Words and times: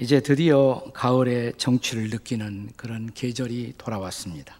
이제 0.00 0.18
드디어 0.18 0.82
가을의 0.94 1.52
정취를 1.58 2.08
느끼는 2.08 2.70
그런 2.74 3.12
계절이 3.12 3.74
돌아왔습니다. 3.76 4.58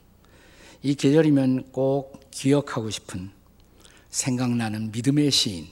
이 0.83 0.95
계절이면 0.95 1.73
꼭 1.73 2.29
기억하고 2.31 2.91
싶은 2.91 3.31
생각나는 4.11 4.93
믿음의 4.93 5.31
시인 5.31 5.67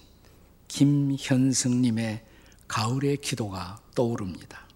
김현승님의 0.68 2.24
가을의 2.66 3.18
기도가 3.18 3.78
떠오릅니다. 3.94 4.66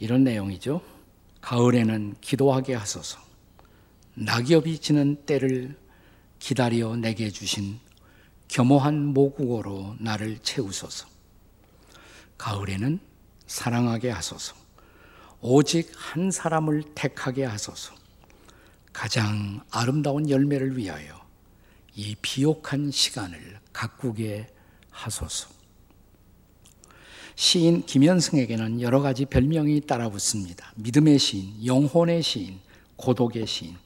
이런 0.00 0.24
내용이죠. 0.24 0.82
가을에는 1.40 2.16
기도하게 2.20 2.74
하소서. 2.74 3.20
낙엽이 4.14 4.80
지는 4.80 5.24
때를 5.24 5.76
기다려 6.40 6.96
내게 6.96 7.30
주신 7.30 7.78
겸허한 8.48 9.04
모국어로 9.06 9.94
나를 10.00 10.38
채우소서. 10.38 11.13
가을에는 12.44 13.00
사랑하게 13.46 14.10
하소서. 14.10 14.54
오직 15.40 15.90
한 15.96 16.30
사람을 16.30 16.82
택하게 16.94 17.44
하소서. 17.44 17.94
가장 18.92 19.62
아름다운 19.70 20.28
열매를 20.28 20.76
위하여 20.76 21.24
이 21.94 22.14
비옥한 22.20 22.90
시간을 22.90 23.60
가꾸게 23.72 24.46
하소서. 24.90 25.48
시인 27.34 27.86
김현승에게는 27.86 28.82
여러 28.82 29.00
가지 29.00 29.24
별명이 29.24 29.80
따라붙습니다. 29.86 30.70
믿음의 30.76 31.18
시인, 31.18 31.64
영혼의 31.64 32.22
시인, 32.22 32.60
고독의 32.96 33.46
시인. 33.46 33.78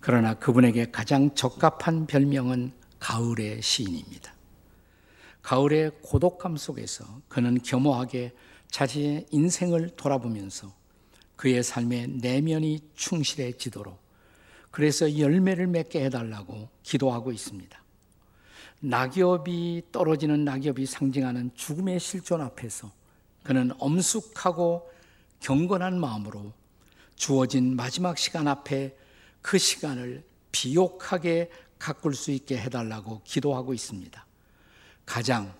그러나 0.00 0.32
그분에게 0.32 0.90
가장 0.90 1.34
적합한 1.34 2.06
별명은 2.06 2.72
가을의 2.98 3.60
시인입니다. 3.60 4.39
가을의 5.42 5.92
고독감 6.02 6.56
속에서 6.56 7.04
그는 7.28 7.60
겸허하게 7.62 8.32
자신의 8.70 9.26
인생을 9.30 9.90
돌아보면서 9.96 10.72
그의 11.36 11.62
삶의 11.62 12.08
내면이 12.20 12.80
충실해지도록 12.94 13.98
그래서 14.70 15.18
열매를 15.18 15.66
맺게 15.66 16.04
해달라고 16.04 16.68
기도하고 16.82 17.32
있습니다. 17.32 17.80
낙엽이 18.80 19.82
떨어지는 19.92 20.44
낙엽이 20.44 20.86
상징하는 20.86 21.50
죽음의 21.54 22.00
실존 22.00 22.40
앞에서 22.40 22.90
그는 23.42 23.72
엄숙하고 23.78 24.90
경건한 25.40 25.98
마음으로 25.98 26.52
주어진 27.16 27.74
마지막 27.76 28.16
시간 28.16 28.46
앞에 28.46 28.96
그 29.42 29.58
시간을 29.58 30.24
비옥하게 30.52 31.50
가꿀 31.78 32.14
수 32.14 32.30
있게 32.30 32.58
해달라고 32.58 33.22
기도하고 33.24 33.74
있습니다. 33.74 34.26
가장 35.10 35.52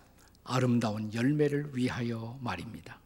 아름다운 0.44 1.12
열매를 1.12 1.76
위하여 1.76 2.38
말입니다. 2.40 3.00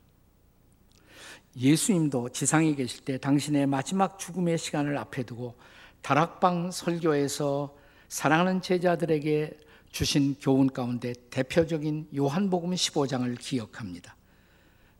예수님도 1.56 2.28
지상에 2.28 2.75
계실 2.75 3.03
때 3.03 3.17
당신의 3.17 3.67
마지막 3.67 4.19
죽음의 4.19 4.59
시간을 4.59 4.98
앞에 4.98 5.22
두고 5.22 5.55
다락방 6.03 6.70
설교에서 6.70 7.75
사랑하는 8.11 8.61
제자들에게 8.61 9.56
주신 9.91 10.37
교훈 10.39 10.70
가운데 10.70 11.15
대표적인 11.31 12.09
요한복음 12.15 12.72
15장을 12.72 13.39
기억합니다. 13.41 14.15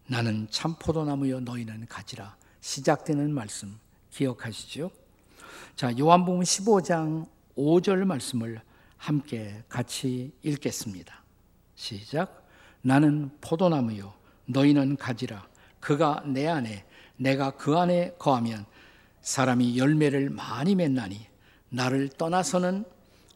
나는 0.07 0.47
참 0.49 0.75
포도나무여 0.79 1.41
너희는 1.41 1.89
가지라 1.91 2.39
시작되는 2.63 3.35
말씀 3.35 3.79
기억하시죠? 4.13 4.91
자, 5.77 5.93
요한복음 5.99 6.41
15장 6.41 7.29
5절 7.55 8.07
말씀을 8.07 8.63
함께 8.97 9.63
같이 9.69 10.33
읽겠습니다. 10.43 11.24
시작. 11.75 12.47
나는 12.83 13.31
포도나무요. 13.41 14.13
너희는 14.47 14.97
가지라. 14.97 15.47
그가 15.81 16.23
내 16.27 16.47
안에, 16.47 16.85
내가 17.17 17.51
그 17.53 17.77
안에 17.77 18.15
거하면 18.19 18.67
사람이 19.23 19.79
열매를 19.79 20.31
많이 20.31 20.75
맺나니 20.75 21.27
나를 21.71 22.09
떠나서는 22.11 22.85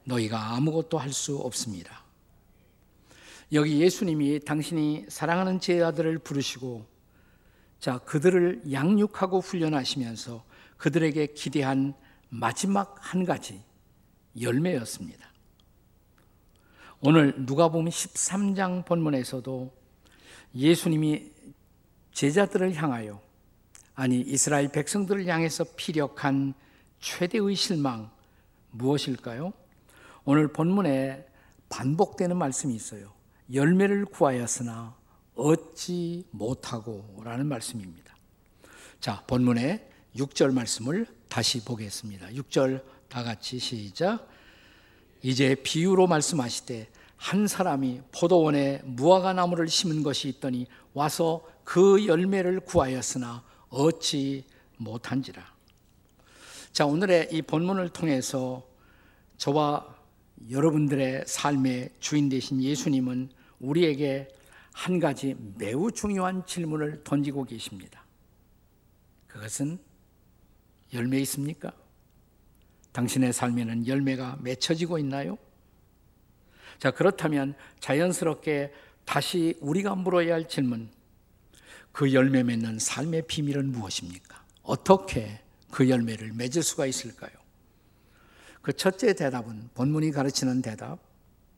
너희가 0.05 0.55
아무것도 0.55 0.99
할 0.99 1.13
수 1.13 1.37
없습니다. 1.39 2.05
여기 3.53 3.81
예수님이 3.81 4.41
당신이 4.41 5.07
사랑하는 5.09 5.61
제 5.61 5.83
아들을 5.83 6.19
부르시고 6.19 6.87
자, 7.81 7.99
그들을 7.99 8.63
양육하고 8.71 9.41
훈련하시면서 9.41 10.45
그들에게 10.77 11.29
기대한 11.29 11.95
마지막 12.29 12.97
한 13.01 13.25
가지 13.25 13.63
열매였습니다. 14.39 15.28
오늘 17.01 17.47
누가 17.47 17.69
보면 17.69 17.93
13장 17.93 18.85
본문에서도 18.85 19.73
예수님이 20.57 21.31
제자들을 22.13 22.75
향하여 22.75 23.21
아니 23.95 24.21
이스라엘 24.21 24.69
백성들을 24.69 25.25
향해서 25.27 25.65
피력한 25.77 26.55
최대의 26.99 27.55
실망 27.55 28.11
무엇일까요? 28.73 29.53
오늘 30.25 30.49
본문에 30.49 31.25
반복되는 31.69 32.37
말씀이 32.37 32.75
있어요. 32.75 33.13
열매를 33.53 34.05
구하였으나 34.05 34.97
얻지 35.37 36.27
못하고 36.33 37.23
라는 37.23 37.47
말씀입니다. 37.47 38.17
자, 38.99 39.23
본문의 39.29 39.89
6절 40.17 40.53
말씀을 40.53 41.07
다시 41.29 41.65
보겠습니다. 41.65 42.31
6절 42.31 42.83
다 43.09 43.23
같이 43.23 43.61
시작. 43.61 44.29
이제 45.23 45.55
비유로 45.57 46.07
말씀하시되 46.07 46.89
한 47.17 47.49
사람이 47.49 48.03
포도원에 48.13 48.81
무화과 48.85 49.33
나무를 49.33 49.69
심은 49.69 50.03
것이 50.03 50.29
있더니 50.29 50.67
와서 50.95 51.43
그 51.65 52.07
열매를 52.07 52.61
구하였으나 52.61 53.43
얻지 53.69 54.45
못한지라. 54.77 55.45
자, 56.73 56.87
오늘의 56.87 57.31
이 57.33 57.43
본문을 57.43 57.89
통해서 57.89 58.65
저와 59.37 59.97
여러분들의 60.51 61.25
삶의 61.27 61.91
주인 61.99 62.29
되신 62.29 62.63
예수님은 62.63 63.31
우리에게 63.59 64.29
한 64.73 65.01
가지 65.01 65.35
매우 65.57 65.91
중요한 65.91 66.47
질문을 66.47 67.03
던지고 67.03 67.45
계십니다. 67.45 68.05
그것은 69.27 69.81
열매 70.93 71.19
있습니까? 71.21 71.73
당신의 72.93 73.33
삶에는 73.33 73.87
열매가 73.87 74.39
맺혀지고 74.41 74.99
있나요? 74.99 75.39
자, 76.79 76.91
그렇다면 76.91 77.55
자연스럽게 77.81 78.73
다시 79.05 79.57
우리가 79.61 79.95
물어야 79.95 80.35
할 80.35 80.49
질문. 80.49 80.91
그 81.93 82.13
열매 82.13 82.43
맺는 82.43 82.79
삶의 82.79 83.27
비밀은 83.27 83.73
무엇입니까? 83.73 84.45
어떻게 84.63 85.41
그 85.71 85.89
열매를 85.89 86.33
맺을 86.33 86.63
수가 86.63 86.87
있을까요? 86.87 87.33
그 88.63 88.73
첫째 88.73 89.15
대답은 89.15 89.71
본문이 89.75 90.11
가르치는 90.11 90.63
대답. 90.63 90.99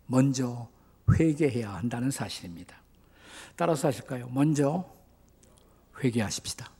먼저 0.06 0.68
회개해야 1.12 1.74
한다는 1.74 2.10
사실입니다. 2.10 2.80
따라서 3.56 3.88
하실까요? 3.88 4.28
먼저 4.30 4.88
회개하십시다. 6.02 6.70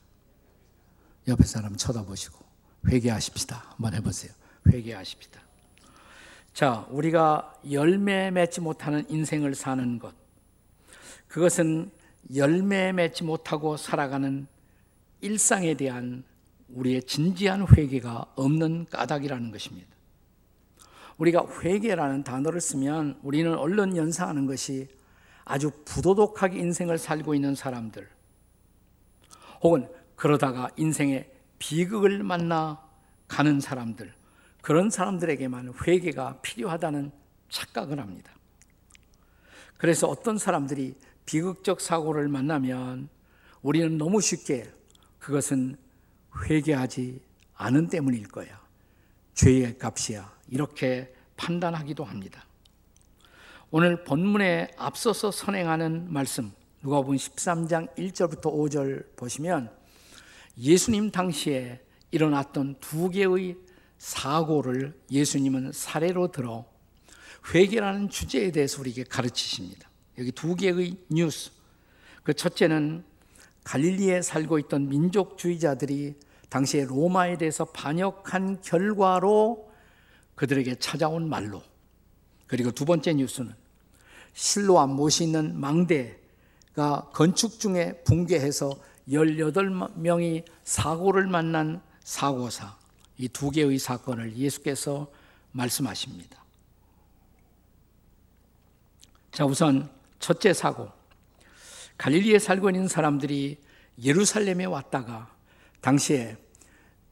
옆에 1.27 1.43
사람 1.43 1.75
쳐다보시고 1.75 2.50
회개하십시다. 2.87 3.63
한번 3.69 3.93
해보세요. 3.93 4.31
회개하십시다. 4.67 5.41
자, 6.53 6.85
우리가 6.89 7.53
열매 7.71 8.31
맺지 8.31 8.61
못하는 8.61 9.09
인생을 9.09 9.55
사는 9.55 9.99
것. 9.99 10.13
그것은 11.27 11.91
열매 12.35 12.91
맺지 12.91 13.23
못하고 13.23 13.77
살아가는 13.77 14.47
일상에 15.21 15.75
대한 15.75 16.23
우리의 16.69 17.03
진지한 17.03 17.65
회개가 17.67 18.33
없는 18.35 18.87
까닭이라는 18.89 19.51
것입니다. 19.51 19.87
우리가 21.17 21.45
회개라는 21.61 22.23
단어를 22.23 22.59
쓰면 22.59 23.19
우리는 23.21 23.53
얼른 23.53 23.95
연상하는 23.95 24.45
것이 24.45 24.87
아주 25.45 25.71
부도덕하게 25.85 26.57
인생을 26.57 26.97
살고 26.97 27.35
있는 27.35 27.55
사람들, 27.55 28.09
혹은 29.61 29.87
그러다가 30.15 30.69
인생의 30.77 31.29
비극을 31.61 32.23
만나 32.23 32.81
가는 33.27 33.59
사람들, 33.59 34.11
그런 34.63 34.89
사람들에게만 34.89 35.73
회개가 35.85 36.41
필요하다는 36.41 37.11
착각을 37.49 37.99
합니다. 37.99 38.33
그래서 39.77 40.07
어떤 40.07 40.39
사람들이 40.39 40.95
비극적 41.27 41.79
사고를 41.79 42.29
만나면 42.29 43.09
우리는 43.61 43.95
너무 43.99 44.21
쉽게 44.21 44.71
그것은 45.19 45.77
회개하지 46.49 47.21
않은 47.53 47.89
때문일 47.89 48.27
거야. 48.29 48.59
죄의 49.35 49.77
값이야. 49.77 50.33
이렇게 50.47 51.13
판단하기도 51.37 52.03
합니다. 52.03 52.43
오늘 53.69 54.03
본문에 54.03 54.71
앞서서 54.77 55.29
선행하는 55.29 56.11
말씀, 56.11 56.51
누가 56.81 57.01
보면 57.01 57.17
13장 57.17 57.95
1절부터 57.95 58.45
5절 58.45 59.15
보시면 59.15 59.80
예수님 60.61 61.09
당시에 61.09 61.81
일어났던 62.11 62.75
두 62.79 63.09
개의 63.09 63.57
사고를 63.97 64.93
예수님은 65.09 65.71
사례로 65.71 66.31
들어 66.31 66.65
회개라는 67.53 68.09
주제에 68.09 68.51
대해서 68.51 68.79
우리에게 68.79 69.03
가르치십니다. 69.03 69.89
여기 70.19 70.31
두 70.31 70.55
개의 70.55 70.97
뉴스. 71.09 71.51
그 72.23 72.33
첫째는 72.33 73.03
갈릴리에 73.63 74.21
살고 74.21 74.59
있던 74.59 74.89
민족주의자들이 74.89 76.15
당시에 76.49 76.85
로마에 76.85 77.37
대해서 77.37 77.65
반역한 77.65 78.61
결과로 78.61 79.71
그들에게 80.35 80.75
찾아온 80.75 81.27
말로 81.27 81.63
그리고 82.45 82.71
두 82.71 82.85
번째 82.85 83.13
뉴스는 83.13 83.53
실로암 84.33 84.91
못이 84.91 85.23
있는 85.23 85.59
망대가 85.59 87.09
건축 87.13 87.59
중에 87.59 88.01
붕괴해서 88.03 88.75
18명이 89.09 90.45
사고를 90.63 91.27
만난 91.27 91.81
사고사 92.03 92.77
이 93.17 93.27
두 93.27 93.51
개의 93.51 93.77
사건을 93.77 94.35
예수께서 94.35 95.11
말씀하십니다. 95.51 96.43
자, 99.31 99.45
우선 99.45 99.89
첫째 100.19 100.53
사고. 100.53 100.89
갈릴리에 101.97 102.39
살고 102.39 102.69
있는 102.69 102.87
사람들이 102.87 103.59
예루살렘에 104.03 104.65
왔다가 104.65 105.31
당시에 105.81 106.35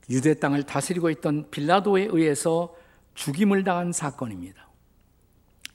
유대 0.10 0.34
땅을 0.34 0.64
다스리고 0.64 1.12
있던 1.12 1.52
빌라도에 1.52 2.08
의해서 2.10 2.76
죽임을 3.14 3.64
당한 3.64 3.94
사건입니다. 3.94 4.68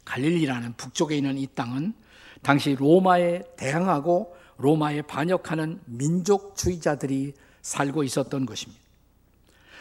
갈릴리라는 0.04 0.74
북쪽에 0.74 1.16
있는 1.16 1.38
이 1.38 1.46
땅은 1.46 1.94
당시 2.42 2.74
로마에 2.74 3.42
대항하고 3.56 4.36
로마에 4.58 5.02
반역하는 5.02 5.80
민족주의자들이 5.86 7.34
살고 7.62 8.02
있었던 8.04 8.46
것입니다. 8.46 8.82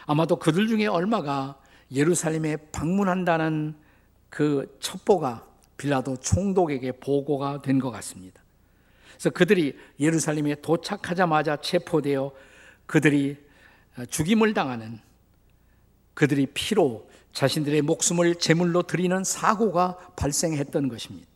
아마도 0.05 0.37
그들 0.37 0.67
중에 0.67 0.87
얼마가 0.87 1.59
예루살렘에 1.91 2.57
방문한다는 2.71 3.75
그 4.29 4.77
첩보가 4.79 5.45
빌라도 5.77 6.17
총독에게 6.17 6.93
보고가 6.93 7.61
된 7.61 7.79
것 7.79 7.91
같습니다. 7.91 8.41
그래서 9.11 9.29
그들이 9.29 9.77
예루살렘에 9.99 10.55
도착하자마자 10.61 11.57
체포되어 11.57 12.31
그들이 12.85 13.37
죽임을 14.09 14.53
당하는 14.53 14.99
그들이 16.13 16.47
피로 16.47 17.09
자신들의 17.31 17.81
목숨을 17.83 18.35
제물로 18.35 18.83
드리는 18.83 19.23
사고가 19.23 19.97
발생했던 20.15 20.87
것입니다. 20.87 21.27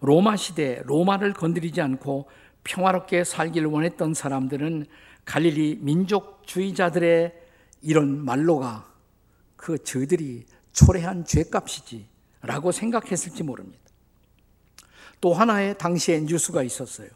로마 0.00 0.36
시대 0.36 0.82
로마를 0.84 1.32
건드리지 1.32 1.80
않고 1.80 2.28
평화롭게 2.64 3.24
살기를 3.24 3.68
원했던 3.68 4.14
사람들은 4.14 4.86
갈릴리 5.24 5.78
민족주의자들의 5.80 7.32
이런 7.82 8.24
말로가 8.24 8.86
그 9.56 9.82
저들이 9.82 10.46
초래한 10.72 11.24
죄값이지 11.24 12.06
라고 12.42 12.72
생각했을지 12.72 13.42
모릅니다. 13.42 13.80
또 15.20 15.32
하나의 15.32 15.78
당시의 15.78 16.22
뉴스가 16.24 16.62
있었어요. 16.62 17.08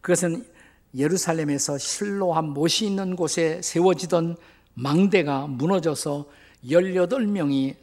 그것은 0.00 0.46
예루살렘에서 0.94 1.78
실로한 1.78 2.50
못이 2.50 2.86
있는 2.86 3.16
곳에 3.16 3.60
세워지던 3.62 4.36
망대가 4.74 5.46
무너져서 5.46 6.26
18명이 6.64 7.76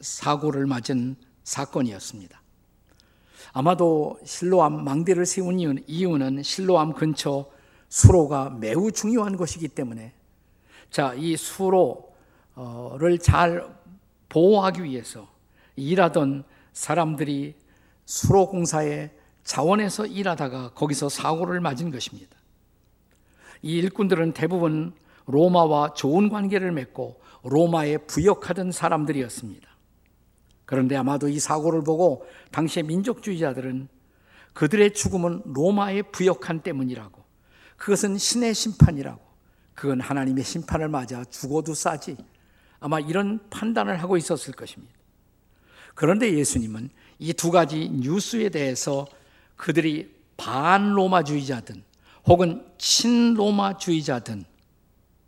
사고를 0.00 0.66
맞은 0.66 1.16
사건이었습니다. 1.44 2.40
아마도 3.52 4.18
실로암 4.24 4.84
망대를 4.84 5.26
세운 5.26 5.58
이유는 5.58 6.42
실로암 6.42 6.94
근처 6.94 7.46
수로가 7.88 8.50
매우 8.50 8.92
중요한 8.92 9.36
것이기 9.36 9.68
때문에 9.68 10.12
자, 10.90 11.14
이 11.14 11.36
수로를 11.36 13.18
잘 13.20 13.64
보호하기 14.28 14.84
위해서 14.84 15.28
일하던 15.76 16.44
사람들이 16.72 17.54
수로 18.04 18.48
공사에 18.48 19.10
자원에서 19.44 20.06
일하다가 20.06 20.70
거기서 20.74 21.08
사고를 21.08 21.60
맞은 21.60 21.90
것입니다. 21.90 22.36
이 23.62 23.78
일꾼들은 23.78 24.32
대부분 24.32 24.94
로마와 25.26 25.94
좋은 25.94 26.28
관계를 26.28 26.72
맺고 26.72 27.20
로마에 27.44 27.98
부역하던 27.98 28.72
사람들이었습니다. 28.72 29.69
그런데 30.70 30.94
아마도 30.94 31.28
이 31.28 31.40
사고를 31.40 31.82
보고 31.82 32.24
당시의 32.52 32.84
민족주의자들은 32.84 33.88
그들의 34.52 34.94
죽음은 34.94 35.42
로마에 35.46 36.02
부역한 36.02 36.60
때문이라고 36.62 37.20
그것은 37.76 38.16
신의 38.16 38.54
심판이라고 38.54 39.20
그건 39.74 40.00
하나님의 40.00 40.44
심판을 40.44 40.88
맞아 40.88 41.24
죽어도 41.24 41.74
싸지 41.74 42.16
아마 42.78 43.00
이런 43.00 43.40
판단을 43.50 44.00
하고 44.00 44.16
있었을 44.16 44.54
것입니다. 44.54 44.94
그런데 45.96 46.32
예수님은 46.38 46.90
이 47.18 47.32
두 47.32 47.50
가지 47.50 47.88
뉴스에 47.88 48.50
대해서 48.50 49.08
그들이 49.56 50.14
반로마주의자든 50.36 51.82
혹은 52.28 52.64
친로마주의자든 52.78 54.44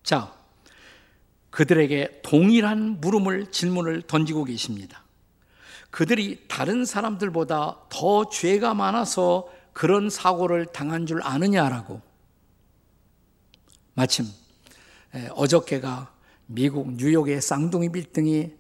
자 0.05 0.33
그들에게 1.51 2.21
동일한 2.23 3.01
물음을 3.01 3.51
질문을 3.51 4.03
던지고 4.03 4.45
계십니다. 4.45 5.02
그들이 5.93 6.47
다른 6.49 6.87
사람들보다 6.87 7.77
더 7.91 8.29
죄가 8.31 8.73
많아서 8.73 9.47
그런 9.75 10.09
사고를 10.09 10.65
당한 10.65 11.05
줄 11.05 11.23
아느냐라고. 11.23 12.01
마침 13.93 14.25
어저께가 15.33 16.11
미국 16.47 16.95
뉴욕의 16.95 17.43
쌍둥이 17.43 17.93
빌딩이 17.93 18.55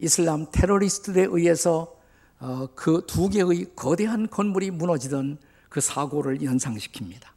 이슬람 0.00 0.46
테러리스트들에 0.50 1.28
의해서 1.30 1.96
어, 2.40 2.66
그두 2.74 3.28
개의 3.28 3.72
거대한 3.76 4.28
건물이 4.28 4.72
무너지던 4.72 5.38
그 5.68 5.80
사고를 5.80 6.38
연상시킵니다. 6.38 7.28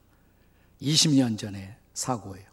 20년 0.82 1.38
전의 1.38 1.76
사고예요. 1.94 2.48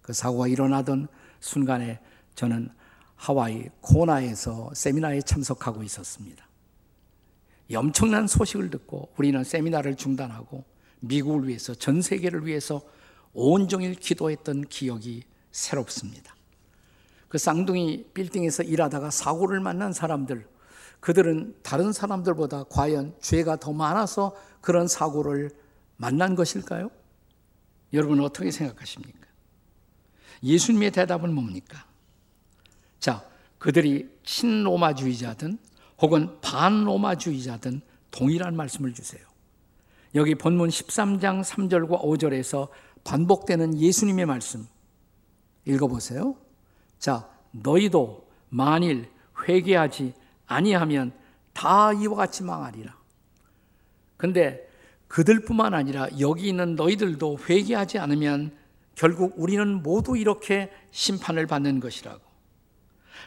그 0.00 0.12
사고가 0.12 0.46
일어나던 0.46 1.08
순간에 1.40 1.98
저는 2.36 2.70
하와이 3.16 3.68
코나에서 3.80 4.70
세미나에 4.74 5.22
참석하고 5.22 5.82
있었습니다. 5.82 6.46
엄청난 7.74 8.26
소식을 8.26 8.70
듣고 8.70 9.12
우리는 9.16 9.42
세미나를 9.42 9.96
중단하고 9.96 10.64
미국을 11.00 11.48
위해서 11.48 11.74
전 11.74 12.00
세계를 12.00 12.46
위해서 12.46 12.82
온종일 13.32 13.94
기도했던 13.96 14.62
기억이 14.68 15.24
새롭습니다. 15.50 16.34
그 17.28 17.38
쌍둥이 17.38 18.10
빌딩에서 18.14 18.62
일하다가 18.62 19.10
사고를 19.10 19.60
만난 19.60 19.92
사람들, 19.92 20.46
그들은 21.00 21.56
다른 21.62 21.92
사람들보다 21.92 22.64
과연 22.70 23.14
죄가 23.20 23.56
더 23.56 23.72
많아서 23.72 24.34
그런 24.60 24.88
사고를 24.88 25.50
만난 25.96 26.34
것일까요? 26.34 26.90
여러분 27.92 28.20
어떻게 28.20 28.50
생각하십니까? 28.50 29.26
예수님의 30.42 30.92
대답은 30.92 31.34
뭡니까? 31.34 31.86
자, 33.06 33.24
그들이 33.58 34.10
친로마주의자든 34.24 35.58
혹은 36.02 36.40
반로마주의자든 36.40 37.80
동일한 38.10 38.56
말씀을 38.56 38.94
주세요. 38.94 39.24
여기 40.16 40.34
본문 40.34 40.70
13장 40.70 41.44
3절과 41.44 42.02
5절에서 42.02 42.68
반복되는 43.04 43.78
예수님의 43.78 44.26
말씀 44.26 44.66
읽어보세요. 45.66 46.34
자, 46.98 47.30
너희도 47.52 48.28
만일 48.48 49.08
회개하지 49.46 50.12
아니하면 50.46 51.12
다 51.52 51.92
이와 51.92 52.16
같이 52.16 52.42
망하리라. 52.42 52.92
근데 54.16 54.68
그들뿐만 55.06 55.74
아니라 55.74 56.08
여기 56.18 56.48
있는 56.48 56.74
너희들도 56.74 57.38
회개하지 57.48 58.00
않으면 58.00 58.56
결국 58.96 59.34
우리는 59.36 59.80
모두 59.80 60.16
이렇게 60.16 60.72
심판을 60.90 61.46
받는 61.46 61.78
것이라고. 61.78 62.25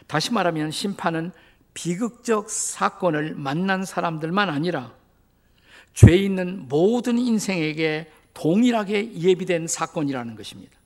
다시 0.06 0.32
말하면 0.32 0.70
심판은 0.70 1.32
비극적 1.74 2.50
사건을 2.50 3.34
만난 3.34 3.84
사람들만 3.84 4.48
아니라 4.50 4.92
죄 5.94 6.16
있는 6.16 6.68
모든 6.68 7.18
인생에게 7.18 8.10
동일하게 8.34 9.14
예비된 9.14 9.66
사건이라는 9.66 10.36
것입니다. 10.36 10.78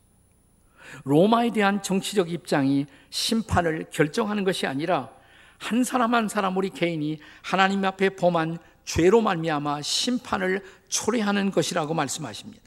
로마에 1.05 1.51
대한 1.51 1.83
정치적 1.83 2.31
입장이 2.31 2.87
심판을 3.11 3.87
결정하는 3.91 4.45
것이 4.45 4.67
아니라 4.67 5.11
한 5.59 5.85
사람 5.85 6.15
한 6.15 6.29
사람 6.29 6.57
우리 6.57 6.71
개인이 6.71 7.19
하나님 7.43 7.85
앞에 7.85 8.11
범한 8.11 8.59
죄로 8.85 9.21
말미암아 9.21 9.83
심판을 9.83 10.63
초래하는 10.89 11.51
것이라고 11.51 11.95
말씀하십니다. 11.95 12.63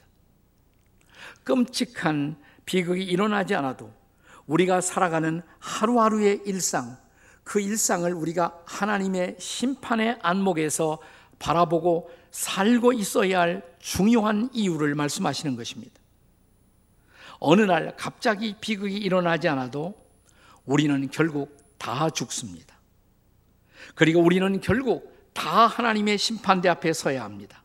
끔찍한 1.44 2.36
비극이 2.66 3.02
일어나지 3.04 3.54
않아도 3.54 3.92
우리가 4.48 4.80
살아가는 4.80 5.42
하루하루의 5.60 6.42
일상, 6.46 6.96
그 7.44 7.60
일상을 7.60 8.12
우리가 8.12 8.60
하나님의 8.64 9.36
심판의 9.38 10.18
안목에서 10.22 10.98
바라보고 11.38 12.10
살고 12.30 12.92
있어야 12.94 13.40
할 13.40 13.62
중요한 13.78 14.50
이유를 14.52 14.94
말씀하시는 14.94 15.54
것입니다. 15.54 16.00
어느 17.38 17.62
날 17.62 17.94
갑자기 17.96 18.56
비극이 18.60 18.96
일어나지 18.96 19.48
않아도 19.48 19.94
우리는 20.64 21.08
결국 21.10 21.56
다 21.78 22.10
죽습니다. 22.10 22.76
그리고 23.94 24.20
우리는 24.20 24.60
결국 24.60 25.30
다 25.32 25.66
하나님의 25.66 26.18
심판대 26.18 26.68
앞에 26.68 26.92
서야 26.92 27.22
합니다. 27.22 27.62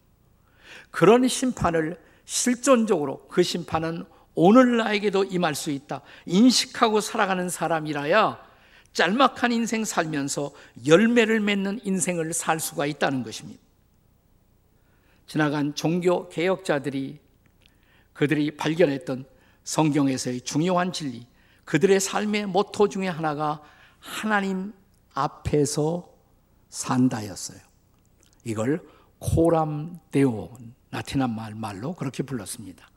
그런 0.91 1.27
심판을 1.27 1.99
실존적으로 2.25 3.27
그 3.27 3.41
심판은 3.41 4.05
오늘 4.35 4.77
나에게도 4.77 5.25
임할 5.25 5.55
수 5.55 5.71
있다. 5.71 6.01
인식하고 6.25 7.01
살아가는 7.01 7.49
사람이라야 7.49 8.53
짤막한 8.93 9.51
인생 9.51 9.85
살면서 9.85 10.51
열매를 10.85 11.39
맺는 11.39 11.81
인생을 11.83 12.33
살 12.33 12.59
수가 12.59 12.85
있다는 12.85 13.23
것입니다. 13.23 13.61
지나간 15.25 15.73
종교 15.73 16.29
개혁자들이 16.29 17.19
그들이 18.13 18.55
발견했던 18.55 19.25
성경에서의 19.63 20.41
중요한 20.41 20.93
진리, 20.93 21.25
그들의 21.65 21.99
삶의 21.99 22.45
모토 22.47 22.89
중에 22.89 23.07
하나가 23.07 23.61
하나님 23.99 24.73
앞에서 25.13 26.09
산다였어요. 26.69 27.59
이걸 28.43 28.85
코람데오 29.19 30.51
라틴한 30.91 31.33
말 31.33 31.55
말로 31.55 31.93
그렇게 31.93 32.23
불렀습니다. 32.23 32.87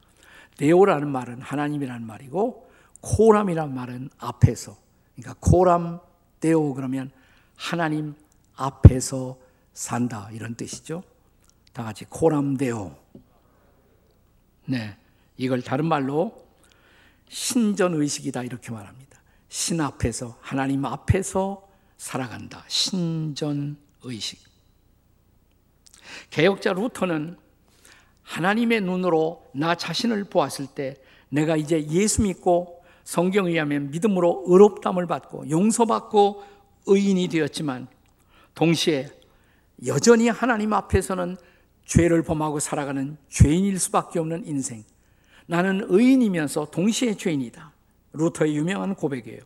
데오라는 0.57 1.09
말은 1.09 1.41
하나님이라는 1.43 2.07
말이고 2.07 2.71
코람이란 3.01 3.75
말은 3.75 4.11
앞에서. 4.19 4.77
그러니까 5.15 5.37
코람 5.41 6.01
데오 6.41 6.75
그러면 6.75 7.11
하나님 7.57 8.15
앞에서 8.55 9.39
산다 9.73 10.29
이런 10.33 10.55
뜻이죠. 10.55 11.03
다 11.73 11.85
같이 11.85 12.05
코람 12.07 12.57
데오. 12.57 12.97
네. 14.65 14.97
이걸 15.37 15.63
다른 15.63 15.87
말로 15.87 16.47
신전 17.29 17.95
의식이다 17.95 18.43
이렇게 18.43 18.73
말합니다. 18.73 19.21
신 19.49 19.81
앞에서 19.81 20.39
하나님 20.41 20.85
앞에서 20.85 21.69
살아간다. 21.97 22.65
신전 22.67 23.77
의식. 24.03 24.45
개혁자 26.31 26.73
루터는 26.73 27.37
하나님의 28.27 28.81
눈으로 28.83 29.47
나 29.53 29.75
자신을 29.75 30.25
보았을 30.25 30.67
때 30.67 30.97
내가 31.29 31.57
이제 31.57 31.87
예수 31.89 32.23
믿고 32.23 32.83
성경에 33.05 33.51
의하면 33.51 33.91
믿음으로 33.91 34.45
의롭담을 34.49 35.07
받고 35.07 35.49
용서받고 35.49 36.43
의인이 36.87 37.29
되었지만 37.29 37.87
동시에 38.55 39.09
여전히 39.87 40.29
하나님 40.29 40.73
앞에서는 40.73 41.37
죄를 41.85 42.23
범하고 42.25 42.59
살아가는 42.59 43.17
죄인일 43.29 43.79
수밖에 43.79 44.19
없는 44.19 44.47
인생. 44.47 44.83
나는 45.47 45.87
의인이면서 45.89 46.71
동시에 46.73 47.15
죄인이다. 47.15 47.73
루터의 48.13 48.57
유명한 48.57 48.97
고백이에요. 48.97 49.41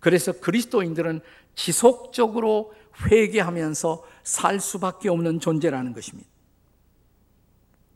그래서 0.00 0.32
그리스도인들은 0.32 1.20
지속적으로 1.54 2.74
회개하면서 3.06 4.02
살 4.24 4.58
수밖에 4.58 5.08
없는 5.08 5.38
존재라는 5.38 5.92
것입니다. 5.92 6.33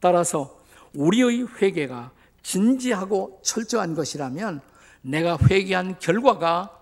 따라서 0.00 0.58
우리의 0.94 1.46
회개가 1.60 2.12
진지하고 2.42 3.40
철저한 3.42 3.94
것이라면 3.94 4.60
내가 5.02 5.38
회개한 5.38 5.98
결과가 5.98 6.74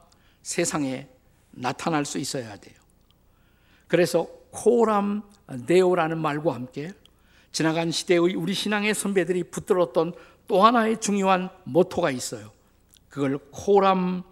세상에 0.42 1.08
나타날 1.50 2.04
수 2.04 2.18
있어야 2.18 2.56
돼요. 2.56 2.76
그래서 3.88 4.28
코람 4.50 5.22
데오라는 5.66 6.18
말과 6.18 6.54
함께 6.54 6.92
지나간 7.52 7.90
시대의 7.90 8.34
우리 8.34 8.54
신앙의 8.54 8.94
선배들이 8.94 9.44
붙들었던 9.44 10.14
또 10.46 10.64
하나의 10.64 11.00
중요한 11.00 11.48
모토가 11.64 12.10
있어요. 12.10 12.52
그걸 13.08 13.38
코람 13.50 14.22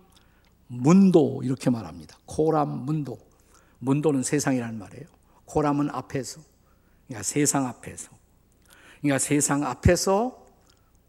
문도 0.66 1.42
이렇게 1.42 1.70
말합니다. 1.70 2.18
코람 2.26 2.84
문도. 2.84 3.18
문도는 3.78 4.22
세상이라는 4.22 4.78
말이에요. 4.78 5.06
코람은 5.46 5.90
앞에서. 5.90 6.40
그러니까 7.06 7.22
세상 7.22 7.66
앞에서. 7.66 8.10
그러니까 9.04 9.18
세상 9.18 9.62
앞에서 9.64 10.46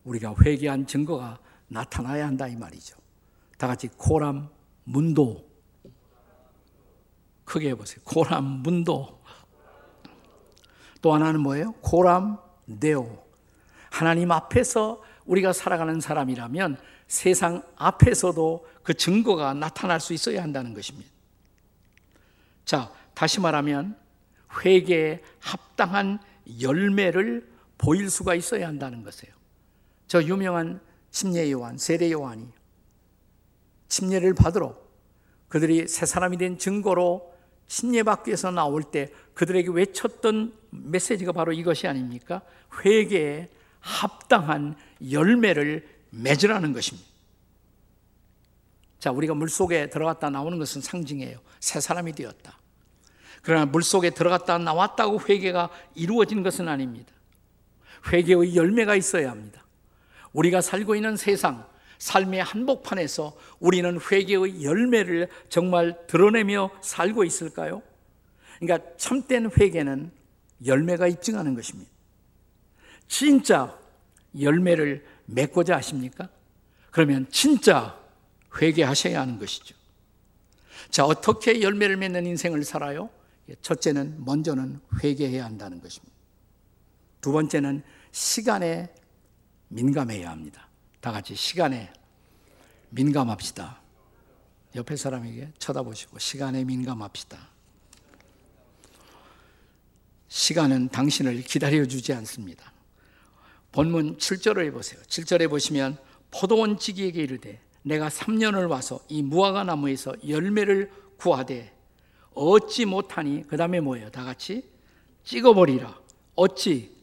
우리가 0.04 0.36
회개한 0.44 0.86
증거가 0.86 1.40
나타나야 1.70 2.28
한다 2.28 2.46
이 2.46 2.58
말이죠. 2.58 2.98
다 3.58 3.68
같이 3.68 3.88
코람 3.88 4.50
문도. 4.84 5.50
크게 7.46 7.70
해보세요. 7.70 8.02
코람 8.04 8.44
문도. 8.44 9.22
또 11.02 11.14
하나는 11.14 11.40
뭐예요? 11.40 11.72
코람 11.80 12.38
네오. 12.66 13.26
하나님 13.90 14.30
앞에서 14.30 15.02
우리가 15.24 15.54
살아가는 15.54 16.02
사람이라면 16.02 16.78
세상 17.08 17.64
앞에서도 17.78 18.68
그 18.84 18.94
증거가 18.94 19.54
나타날 19.54 20.02
수 20.02 20.12
있어야 20.12 20.44
한다는 20.44 20.74
것입니다. 20.74 21.10
자, 22.66 22.92
다시 23.14 23.40
말하면 23.40 23.98
회개에 24.66 25.24
합당한 25.40 26.20
열매를 26.60 27.55
보일 27.78 28.10
수가 28.10 28.36
있어야 28.36 28.68
한다는 28.68 29.04
것이에요. 29.04 29.34
저 30.08 30.22
유명한 30.24 30.80
침례 31.12 31.52
요한, 31.52 31.78
세례 31.78 32.12
요한이 32.12 32.48
침례를 33.88 34.34
받으러 34.34 34.78
그들이 35.48 35.88
새 35.88 36.06
사람이 36.06 36.38
된 36.38 36.58
증거로 36.58 37.34
침례받기 37.68 38.30
위해서 38.30 38.52
나올 38.52 38.84
때 38.84 39.12
그들에게 39.34 39.70
외쳤던 39.72 40.54
메시지가 40.70 41.32
바로 41.32 41.54
이것이 41.54 41.88
아닙니까? 41.88 42.42
회개에 42.84 43.50
합당한 43.80 44.76
열매를 45.12 45.88
맺으라는 46.10 46.74
것입니다. 46.74 47.08
자, 49.00 49.12
우리가 49.12 49.34
물 49.34 49.50
속에 49.50 49.90
들어갔다 49.90 50.30
나오는 50.30 50.58
것은 50.58 50.82
상징이에요. 50.82 51.40
새 51.60 51.80
사람이 51.80 52.14
되었다. 52.14 52.60
그러나 53.42 53.66
물 53.66 53.84
속에 53.84 54.10
들어갔다 54.10 54.58
나왔다고 54.58 55.22
회개가 55.30 55.70
이루어진 55.94 56.42
것은 56.42 56.68
아닙니다. 56.68 57.14
회개의 58.12 58.56
열매가 58.56 58.96
있어야 58.96 59.32
합니다. 59.32 59.64
우리가 60.34 60.62
살고 60.62 60.96
있는 60.96 61.16
세상, 61.18 61.66
삶의 61.98 62.44
한복판에서 62.44 63.36
우리는 63.60 64.00
회개의 64.00 64.64
열매를 64.64 65.30
정말 65.50 66.06
드러내며 66.08 66.72
살고 66.82 67.24
있을까요? 67.24 67.82
그러니까 68.60 68.90
참된 68.98 69.50
회개는 69.50 70.12
열매가 70.66 71.08
입증하는 71.08 71.56
것입니다. 71.56 71.90
진짜 73.08 73.78
열매를 74.40 75.06
맺고자 75.26 75.76
하십니까? 75.78 76.30
그러면 76.92 77.28
진짜 77.30 78.00
회개하셔야 78.62 79.20
하는 79.20 79.40
것이죠. 79.40 79.76
자, 80.90 81.06
어떻게 81.06 81.62
열매를 81.62 81.98
맺는 81.98 82.26
인생을 82.26 82.64
살아요? 82.64 83.10
첫째는 83.62 84.24
먼저는 84.24 84.80
회개해야 85.04 85.44
한다는 85.46 85.82
것입니다. 85.82 86.16
두 87.22 87.32
번째는 87.32 87.84
시간에 88.16 88.88
민감해야 89.68 90.32
합니다. 90.32 90.70
다 91.02 91.12
같이 91.12 91.36
시간에 91.36 91.92
민감합시다. 92.92 93.82
옆에 94.74 94.96
사람에게 94.96 95.52
쳐다보시고 95.60 96.18
시간에 96.20 96.64
민감합시다. 96.64 97.38
시간은 100.30 100.88
당신을 100.90 101.42
기다려주지 101.42 102.14
않습니다. 102.14 102.72
본문 103.74 104.16
7절을 104.18 104.72
보세요. 104.72 105.02
7절에 105.02 105.50
보시면 105.50 105.98
포도원 106.32 106.80
지기에게 106.80 107.22
이르되 107.22 107.60
내가 107.82 108.08
3년을 108.08 108.70
와서 108.70 109.02
이 109.10 109.24
무화과 109.24 109.66
나무에서 109.66 110.14
열매를 110.26 110.90
구하되 111.18 111.78
얻지 112.34 112.86
못하니 112.86 113.44
그 113.46 113.58
다음에 113.58 113.82
뭐예요? 113.82 114.10
다 114.10 114.24
같이 114.24 114.64
찍어버리라. 115.26 116.00
어찌 116.36 116.95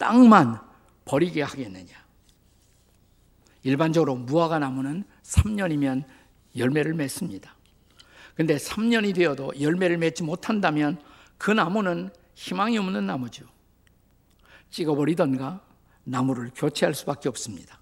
땅만 0.00 0.58
버리게 1.04 1.42
하겠느냐. 1.42 1.94
일반적으로 3.62 4.16
무화과 4.16 4.58
나무는 4.58 5.04
3년이면 5.22 6.04
열매를 6.56 6.94
맺습니다. 6.94 7.54
근데 8.34 8.56
3년이 8.56 9.14
되어도 9.14 9.52
열매를 9.60 9.98
맺지 9.98 10.22
못한다면 10.22 10.98
그 11.36 11.50
나무는 11.50 12.08
희망이 12.34 12.78
없는 12.78 13.06
나무죠. 13.06 13.44
찍어버리던가 14.70 15.60
나무를 16.04 16.50
교체할 16.54 16.94
수밖에 16.94 17.28
없습니다. 17.28 17.78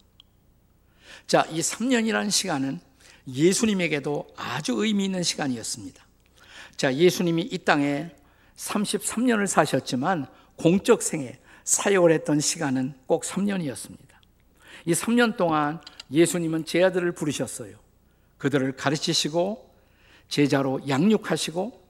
자, 1.28 1.46
이 1.52 1.60
3년이라는 1.60 2.32
시간은 2.32 2.80
예수님에게도 3.28 4.26
아주 4.36 4.72
의미 4.76 5.04
있는 5.04 5.22
시간이었습니다. 5.22 6.04
자, 6.76 6.92
예수님이 6.92 7.42
이 7.42 7.58
땅에 7.58 8.10
33년을 8.56 9.46
사셨지만 9.46 10.26
공적 10.56 11.02
생애, 11.02 11.38
사역을 11.68 12.12
했던 12.12 12.40
시간은 12.40 12.94
꼭 13.04 13.24
3년이었습니다. 13.24 14.08
이 14.86 14.92
3년 14.92 15.36
동안 15.36 15.82
예수님은 16.10 16.64
제 16.64 16.82
아들을 16.82 17.12
부르셨어요. 17.12 17.76
그들을 18.38 18.72
가르치시고 18.72 19.70
제자로 20.28 20.80
양육하시고 20.88 21.88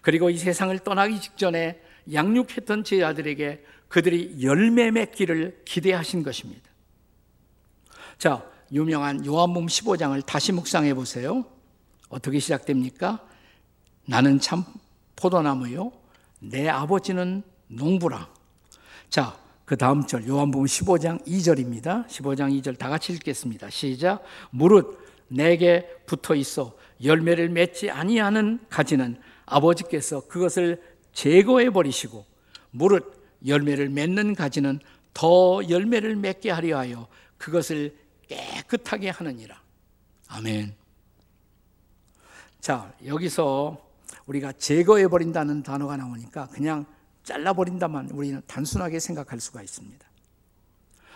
그리고 0.00 0.30
이 0.30 0.38
세상을 0.38 0.78
떠나기 0.78 1.20
직전에 1.20 1.80
양육했던 2.12 2.84
제 2.84 3.02
아들에게 3.02 3.64
그들이 3.88 4.44
열매 4.44 4.92
맺기를 4.92 5.62
기대하신 5.64 6.22
것입니다. 6.22 6.70
자, 8.16 8.48
유명한 8.70 9.26
요한복음 9.26 9.66
15장을 9.66 10.24
다시 10.24 10.52
묵상해 10.52 10.94
보세요. 10.94 11.44
어떻게 12.10 12.38
시작됩니까? 12.38 13.26
나는 14.06 14.38
참 14.38 14.64
포도나무요. 15.16 15.90
내 16.38 16.68
아버지는 16.68 17.42
농부라. 17.66 18.39
자, 19.10 19.36
그 19.64 19.76
다음 19.76 20.06
절 20.06 20.26
요한복음 20.28 20.66
15장 20.66 21.26
2절입니다. 21.26 22.06
15장 22.06 22.56
2절 22.62 22.78
다 22.78 22.88
같이 22.88 23.12
읽겠습니다. 23.12 23.68
시작. 23.68 24.22
무릇 24.50 25.04
내게 25.26 25.84
붙어 26.06 26.36
있어 26.36 26.76
열매를 27.02 27.48
맺지 27.48 27.90
아니하는 27.90 28.60
가지는 28.70 29.20
아버지께서 29.46 30.28
그것을 30.28 30.80
제거해 31.12 31.70
버리시고 31.70 32.24
무릇 32.70 33.20
열매를 33.44 33.88
맺는 33.88 34.36
가지는 34.36 34.78
더 35.12 35.60
열매를 35.68 36.14
맺게 36.14 36.52
하려 36.52 36.78
하여 36.78 37.08
그것을 37.36 37.96
깨끗하게 38.28 39.10
하느니라. 39.10 39.60
아멘. 40.28 40.72
자, 42.60 42.92
여기서 43.04 43.76
우리가 44.26 44.52
제거해 44.52 45.08
버린다는 45.08 45.64
단어가 45.64 45.96
나오니까 45.96 46.46
그냥 46.48 46.86
잘라 47.30 47.52
버린다만 47.52 48.10
우리는 48.10 48.42
단순하게 48.48 48.98
생각할 48.98 49.38
수가 49.38 49.62
있습니다. 49.62 50.04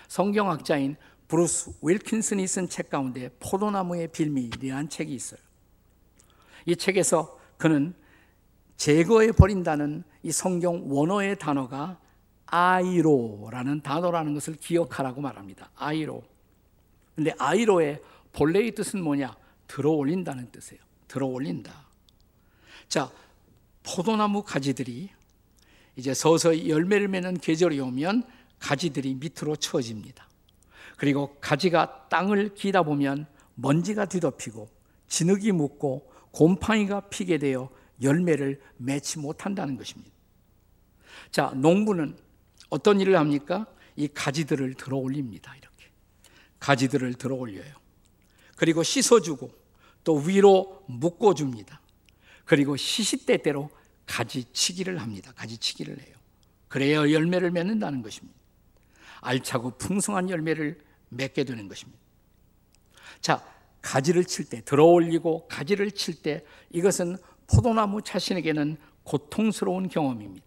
성경학자인 0.07 0.95
브루스 1.27 1.73
윌킨슨이 1.83 2.47
쓴 2.47 2.69
책 2.69 2.89
가운데 2.89 3.31
포도나무의 3.41 4.13
비밀이라는 4.13 4.89
책이 4.91 5.13
있어요. 5.13 5.41
이 6.67 6.77
책에서 6.77 7.37
그는 7.59 7.95
제거해 8.77 9.33
버린다는 9.33 10.05
이 10.23 10.31
성경 10.31 10.85
원어의 10.87 11.37
단어가 11.41 11.99
αἴρω라는 12.47 13.81
단어라는 13.81 14.35
것을 14.35 14.55
기억하라고 14.55 15.21
말합니다. 15.21 15.71
αἴρω. 15.75 16.23
근데 17.17 17.35
αἴρω의 17.39 18.01
본래의 18.33 18.77
뜻은 18.77 19.03
뭐냐? 19.03 19.37
들어 19.67 19.91
올린다는 19.91 20.53
뜻이에요. 20.53 20.81
들어 21.09 21.27
올린다. 21.27 21.89
자, 22.87 23.11
포도나무 23.83 24.45
가지들이 24.45 25.11
이제 25.97 26.13
서서히 26.15 26.69
열매를 26.71 27.09
맺는 27.09 27.39
계절이 27.39 27.79
오면 27.81 28.25
가지들이 28.59 29.15
밑으로 29.15 29.57
처집니다. 29.57 30.29
그리고 30.97 31.37
가지가 31.41 32.09
땅을 32.09 32.55
기다 32.55 32.83
보면 32.83 33.27
먼지가 33.55 34.07
뒤덮이고 34.07 34.69
진흙이 35.09 35.53
묻고 35.53 36.11
곰팡이가 36.33 37.03
피게 37.09 37.39
되어 37.39 37.71
열매를 38.03 38.61
맺지 38.77 39.19
못한다는 39.21 39.77
것입니다. 39.77 40.11
자, 41.31 41.53
농부는 41.55 42.17
어떤 42.71 43.01
일을 43.01 43.17
합니까? 43.17 43.67
이 43.97 44.09
가지들을 44.09 44.75
들어 44.75 44.97
올립니다. 44.97 45.55
이렇게. 45.57 45.91
가지들을 46.59 47.15
들어 47.15 47.37
올려요. 47.37 47.73
그리고 48.57 48.83
씻어주고 48.83 49.51
또 50.03 50.17
위로 50.17 50.85
묶어줍니다. 50.87 51.81
그리고 52.45 52.77
시시때때로 52.77 53.71
가지치기를 54.07 55.01
합니다. 55.01 55.33
가지치기를 55.35 56.01
해요. 56.01 56.15
그래야 56.69 57.11
열매를 57.11 57.51
맺는다는 57.51 58.03
것입니다. 58.03 58.39
알차고 59.21 59.79
풍성한 59.79 60.31
열매를 60.31 60.81
맺게 61.09 61.45
되는 61.45 61.69
것입니다. 61.69 62.01
자, 63.21 63.45
가지를 63.81 64.25
칠 64.25 64.47
때, 64.47 64.63
들어 64.63 64.85
올리고 64.85 65.47
가지를 65.49 65.91
칠 65.93 66.23
때 66.23 66.45
이것은 66.71 67.17
포도나무 67.47 68.03
자신에게는 68.03 68.77
고통스러운 69.05 69.89
경험입니다. 69.89 70.47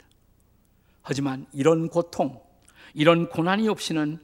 하지만 1.02 1.46
이런 1.54 1.90
고통, 1.90 2.42
이런 2.94 3.30
고난이 3.30 3.68
없이는 3.70 4.20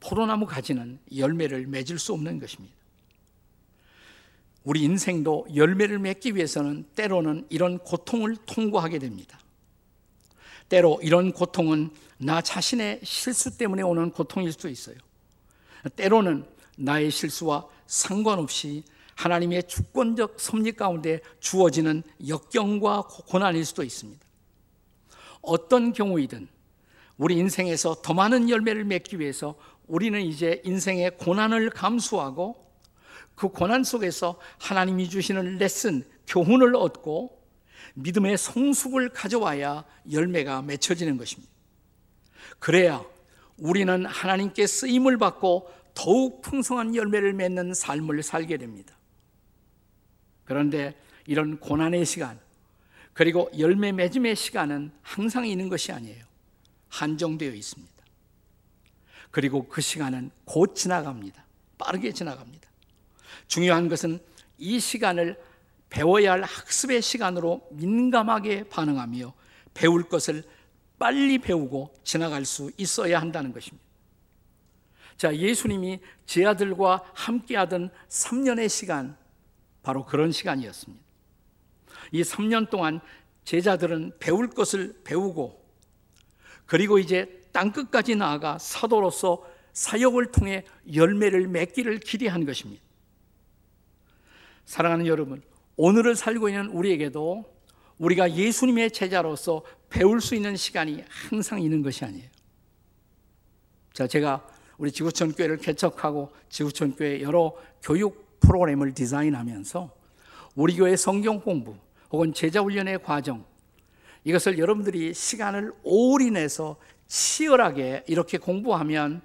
포도나무 0.00 0.46
가지는 0.46 0.98
열매를 1.14 1.66
맺을 1.66 1.98
수 1.98 2.12
없는 2.12 2.38
것입니다. 2.38 2.75
우리 4.66 4.82
인생도 4.82 5.46
열매를 5.54 6.00
맺기 6.00 6.34
위해서는 6.34 6.86
때로는 6.96 7.46
이런 7.50 7.78
고통을 7.78 8.36
통과하게 8.46 8.98
됩니다. 8.98 9.38
때로 10.68 10.98
이런 11.02 11.32
고통은 11.32 11.90
나 12.18 12.42
자신의 12.42 12.98
실수 13.04 13.56
때문에 13.56 13.82
오는 13.82 14.10
고통일 14.10 14.52
수 14.52 14.68
있어요. 14.68 14.96
때로는 15.94 16.44
나의 16.76 17.12
실수와 17.12 17.68
상관없이 17.86 18.82
하나님의 19.14 19.68
주권적 19.68 20.40
섭리 20.40 20.72
가운데 20.72 21.20
주어지는 21.38 22.02
역경과 22.26 23.02
고난일 23.02 23.64
수도 23.64 23.84
있습니다. 23.84 24.26
어떤 25.42 25.92
경우이든 25.92 26.48
우리 27.18 27.36
인생에서 27.36 28.02
더 28.02 28.14
많은 28.14 28.50
열매를 28.50 28.82
맺기 28.82 29.20
위해서 29.20 29.54
우리는 29.86 30.20
이제 30.20 30.60
인생의 30.64 31.18
고난을 31.18 31.70
감수하고 31.70 32.65
그 33.36 33.48
고난 33.48 33.84
속에서 33.84 34.40
하나님이 34.58 35.08
주시는 35.08 35.58
레슨, 35.58 36.02
교훈을 36.26 36.74
얻고 36.74 37.40
믿음의 37.94 38.36
성숙을 38.36 39.10
가져와야 39.10 39.84
열매가 40.10 40.62
맺혀지는 40.62 41.16
것입니다. 41.16 41.52
그래야 42.58 43.04
우리는 43.58 44.04
하나님께 44.04 44.66
쓰임을 44.66 45.18
받고 45.18 45.70
더욱 45.94 46.42
풍성한 46.42 46.94
열매를 46.94 47.32
맺는 47.32 47.74
삶을 47.74 48.22
살게 48.22 48.56
됩니다. 48.56 48.96
그런데 50.44 50.94
이런 51.26 51.58
고난의 51.58 52.04
시간, 52.04 52.38
그리고 53.12 53.50
열매 53.58 53.92
맺음의 53.92 54.36
시간은 54.36 54.92
항상 55.02 55.46
있는 55.46 55.68
것이 55.68 55.92
아니에요. 55.92 56.24
한정되어 56.88 57.52
있습니다. 57.52 57.94
그리고 59.30 59.66
그 59.68 59.80
시간은 59.80 60.30
곧 60.44 60.74
지나갑니다. 60.74 61.44
빠르게 61.78 62.12
지나갑니다. 62.12 62.68
중요한 63.48 63.88
것은 63.88 64.18
이 64.58 64.80
시간을 64.80 65.38
배워야 65.88 66.32
할 66.32 66.42
학습의 66.42 67.02
시간으로 67.02 67.66
민감하게 67.72 68.68
반응하며 68.68 69.32
배울 69.74 70.08
것을 70.08 70.42
빨리 70.98 71.38
배우고 71.38 71.94
지나갈 72.02 72.44
수 72.44 72.70
있어야 72.76 73.20
한다는 73.20 73.52
것입니다. 73.52 73.84
자, 75.16 75.34
예수님이 75.34 76.00
제 76.26 76.44
아들과 76.44 77.02
함께 77.14 77.56
하던 77.56 77.90
3년의 78.08 78.68
시간, 78.68 79.16
바로 79.82 80.04
그런 80.04 80.32
시간이었습니다. 80.32 81.04
이 82.12 82.22
3년 82.22 82.68
동안 82.68 83.00
제자들은 83.44 84.14
배울 84.18 84.50
것을 84.50 85.00
배우고, 85.04 85.64
그리고 86.66 86.98
이제 86.98 87.42
땅끝까지 87.52 88.16
나아가 88.16 88.58
사도로서 88.58 89.46
사역을 89.72 90.32
통해 90.32 90.64
열매를 90.92 91.48
맺기를 91.48 92.00
기대한 92.00 92.44
것입니다. 92.44 92.85
사랑하는 94.66 95.06
여러분, 95.06 95.42
오늘을 95.76 96.16
살고 96.16 96.48
있는 96.48 96.66
우리에게도 96.66 97.44
우리가 97.98 98.34
예수님의 98.34 98.90
제자로서 98.90 99.62
배울 99.88 100.20
수 100.20 100.34
있는 100.34 100.56
시간이 100.56 101.02
항상 101.08 101.62
있는 101.62 101.82
것이 101.82 102.04
아니에요. 102.04 102.28
자, 103.92 104.06
제가 104.06 104.46
우리 104.76 104.92
지구촌 104.92 105.32
교회를 105.32 105.56
개척하고 105.56 106.30
지구촌 106.50 106.96
교회 106.96 107.22
여러 107.22 107.54
교육 107.82 108.40
프로그램을 108.40 108.92
디자인하면서 108.92 109.94
우리 110.56 110.76
교회 110.76 110.96
성경 110.96 111.40
공부 111.40 111.76
혹은 112.10 112.34
제자 112.34 112.60
훈련의 112.60 113.02
과정 113.02 113.44
이것을 114.24 114.58
여러분들이 114.58 115.14
시간을 115.14 115.72
올인해서 115.82 116.76
치열하게 117.06 118.04
이렇게 118.08 118.36
공부하면 118.36 119.22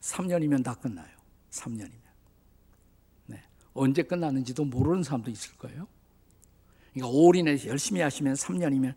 3년이면 0.00 0.64
다 0.64 0.74
끝나요. 0.74 1.08
3년이면. 1.50 2.07
네. 3.78 3.84
언제 3.84 4.02
끝나는지도 4.02 4.64
모르는 4.64 5.02
사람도 5.02 5.30
있을 5.30 5.56
거예요. 5.56 5.86
그러니까 6.92 7.16
올인해서 7.16 7.68
열심히 7.68 8.00
하시면 8.00 8.34
3년이면 8.34 8.94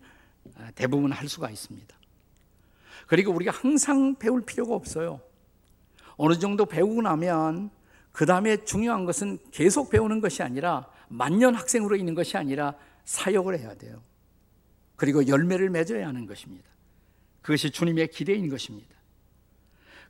대부분 0.74 1.12
할 1.12 1.28
수가 1.28 1.50
있습니다. 1.50 1.96
그리고 3.06 3.32
우리가 3.32 3.52
항상 3.52 4.16
배울 4.16 4.44
필요가 4.44 4.74
없어요. 4.74 5.20
어느 6.16 6.38
정도 6.38 6.66
배우고 6.66 7.02
나면 7.02 7.70
그 8.10 8.26
다음에 8.26 8.64
중요한 8.64 9.04
것은 9.04 9.38
계속 9.50 9.90
배우는 9.90 10.20
것이 10.20 10.42
아니라 10.42 10.86
만년 11.08 11.54
학생으로 11.54 11.96
있는 11.96 12.14
것이 12.14 12.36
아니라 12.36 12.74
사역을 13.04 13.58
해야 13.58 13.74
돼요. 13.74 14.02
그리고 14.96 15.26
열매를 15.26 15.70
맺어야 15.70 16.06
하는 16.06 16.26
것입니다. 16.26 16.68
그것이 17.40 17.70
주님의 17.70 18.08
기대인 18.08 18.48
것입니다. 18.48 18.88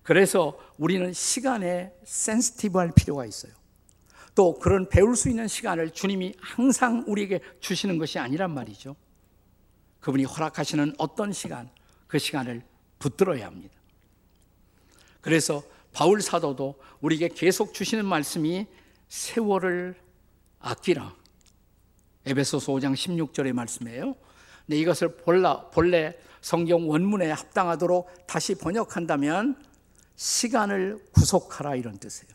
그래서 0.02 0.58
우리는 0.78 1.12
시간에 1.12 1.94
센스티브할 2.04 2.92
필요가 2.94 3.24
있어요. 3.24 3.61
또 4.34 4.58
그런 4.58 4.88
배울 4.88 5.14
수 5.14 5.28
있는 5.28 5.46
시간을 5.46 5.90
주님이 5.90 6.34
항상 6.40 7.04
우리에게 7.06 7.40
주시는 7.60 7.98
것이 7.98 8.18
아니란 8.18 8.52
말이죠. 8.54 8.96
그분이 10.00 10.24
허락하시는 10.24 10.94
어떤 10.98 11.32
시간, 11.32 11.70
그 12.06 12.18
시간을 12.18 12.62
붙들어야 12.98 13.46
합니다. 13.46 13.74
그래서 15.20 15.62
바울 15.92 16.20
사도도 16.20 16.80
우리에게 17.00 17.28
계속 17.28 17.74
주시는 17.74 18.04
말씀이 18.04 18.66
세월을 19.08 19.94
아끼라. 20.58 21.14
에베소서 22.24 22.72
5장 22.72 22.94
16절의 22.94 23.52
말씀이에요. 23.52 24.14
근데 24.66 24.78
이것을 24.78 25.16
본라, 25.16 25.68
본래 25.70 26.16
성경 26.40 26.88
원문에 26.88 27.30
합당하도록 27.30 28.26
다시 28.26 28.54
번역한다면 28.54 29.62
시간을 30.16 31.04
구속하라 31.12 31.76
이런 31.76 31.98
뜻이에요. 31.98 32.32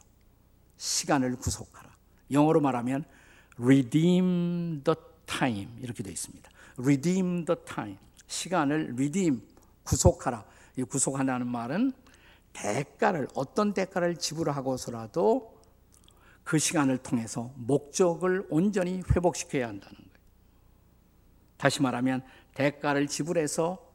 시간을 0.77 1.38
구속하라. 1.38 1.87
영어로 2.32 2.62
말하면 2.62 3.06
redeem 3.60 4.82
the 4.84 4.96
time 5.26 5.70
이렇게 5.82 6.04
되어 6.04 6.12
있습니다. 6.12 6.50
redeem 6.78 7.46
the 7.46 7.58
time. 7.66 7.98
시간을 8.28 8.94
redeem 8.94 9.42
구속하라. 9.84 10.46
이 10.78 10.84
구속한다는 10.84 11.48
말은 11.48 11.94
대가를 12.54 13.28
어떤 13.36 13.74
대가를 13.74 14.18
지불하고서라도 14.18 15.58
그 16.44 16.58
시간을 16.58 16.98
통해서 17.00 17.52
목적을 17.56 18.46
온전히 18.50 19.04
회복시켜야 19.13 19.68
한다는 19.68 19.96
거예요. 19.96 20.08
다시 21.58 21.82
말하면 21.82 22.24
대가를 22.54 23.08
지불해서 23.08 23.86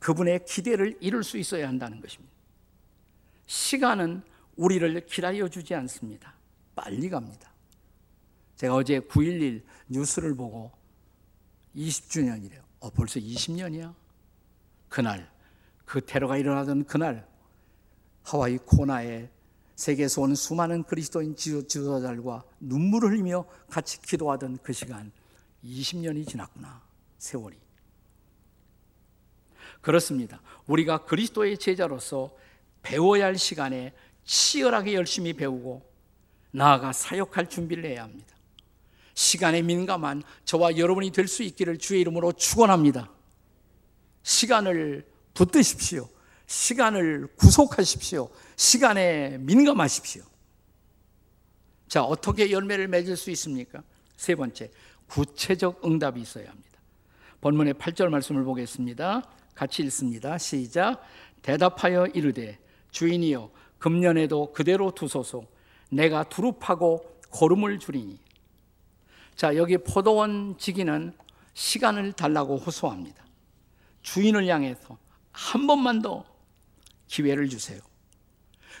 그분의 0.00 0.44
기대를 0.44 0.98
이룰 1.00 1.24
수 1.24 1.38
있어야 1.38 1.66
한다는 1.66 2.00
것입니다. 2.00 2.32
시간은 3.46 4.22
우리를 4.56 5.06
기다려 5.06 5.48
주지 5.48 5.74
않습니다. 5.74 6.34
빨리 6.74 7.08
갑니다. 7.08 7.53
제가 8.56 8.74
어제 8.74 9.00
9.11 9.00 9.62
뉴스를 9.88 10.34
보고 10.34 10.72
20주년이래요. 11.74 12.62
어, 12.80 12.90
벌써 12.90 13.18
20년이야? 13.18 13.94
그날, 14.88 15.30
그 15.84 16.04
테러가 16.04 16.36
일어나던 16.36 16.84
그날, 16.84 17.26
하와이 18.22 18.58
코나에 18.58 19.28
세계에서 19.74 20.22
온 20.22 20.34
수많은 20.34 20.84
그리스도인 20.84 21.34
지도자들과 21.36 22.44
눈물을 22.60 23.10
흘리며 23.10 23.44
같이 23.68 24.00
기도하던 24.00 24.58
그 24.62 24.72
시간, 24.72 25.10
20년이 25.64 26.28
지났구나, 26.28 26.82
세월이. 27.18 27.56
그렇습니다. 29.80 30.40
우리가 30.66 31.04
그리스도의 31.04 31.58
제자로서 31.58 32.34
배워야 32.82 33.26
할 33.26 33.36
시간에 33.36 33.92
치열하게 34.24 34.94
열심히 34.94 35.32
배우고 35.32 35.90
나아가 36.52 36.92
사역할 36.92 37.48
준비를 37.48 37.84
해야 37.84 38.04
합니다. 38.04 38.33
시간에 39.14 39.62
민감한 39.62 40.22
저와 40.44 40.76
여러분이 40.76 41.10
될 41.10 41.28
수 41.28 41.42
있기를 41.42 41.78
주의 41.78 42.00
이름으로 42.00 42.32
축원합니다. 42.32 43.10
시간을 44.22 45.06
붙드십시오. 45.34 46.08
시간을 46.46 47.28
구속하십시오. 47.36 48.28
시간에 48.56 49.38
민감하십시오. 49.38 50.22
자, 51.88 52.02
어떻게 52.04 52.50
열매를 52.50 52.88
맺을 52.88 53.16
수 53.16 53.30
있습니까? 53.30 53.82
세 54.16 54.34
번째, 54.34 54.70
구체적 55.08 55.84
응답이 55.84 56.20
있어야 56.20 56.48
합니다. 56.48 56.78
본문의 57.40 57.74
8절 57.74 58.08
말씀을 58.08 58.44
보겠습니다. 58.44 59.22
같이 59.54 59.82
읽습니다. 59.84 60.38
시작. 60.38 61.02
대답하여 61.42 62.06
이르되 62.06 62.58
주인이여 62.90 63.50
금년에도 63.78 64.52
그대로 64.52 64.90
두소서 64.92 65.44
내가 65.90 66.24
두릅하고 66.24 67.20
거름을 67.30 67.78
줄이니 67.78 68.18
자, 69.36 69.56
여기 69.56 69.78
포도원 69.78 70.56
지기는 70.58 71.12
시간을 71.54 72.12
달라고 72.12 72.56
호소합니다. 72.56 73.24
주인을 74.02 74.46
향해서 74.46 74.98
한 75.32 75.66
번만 75.66 76.02
더 76.02 76.24
기회를 77.06 77.48
주세요. 77.48 77.80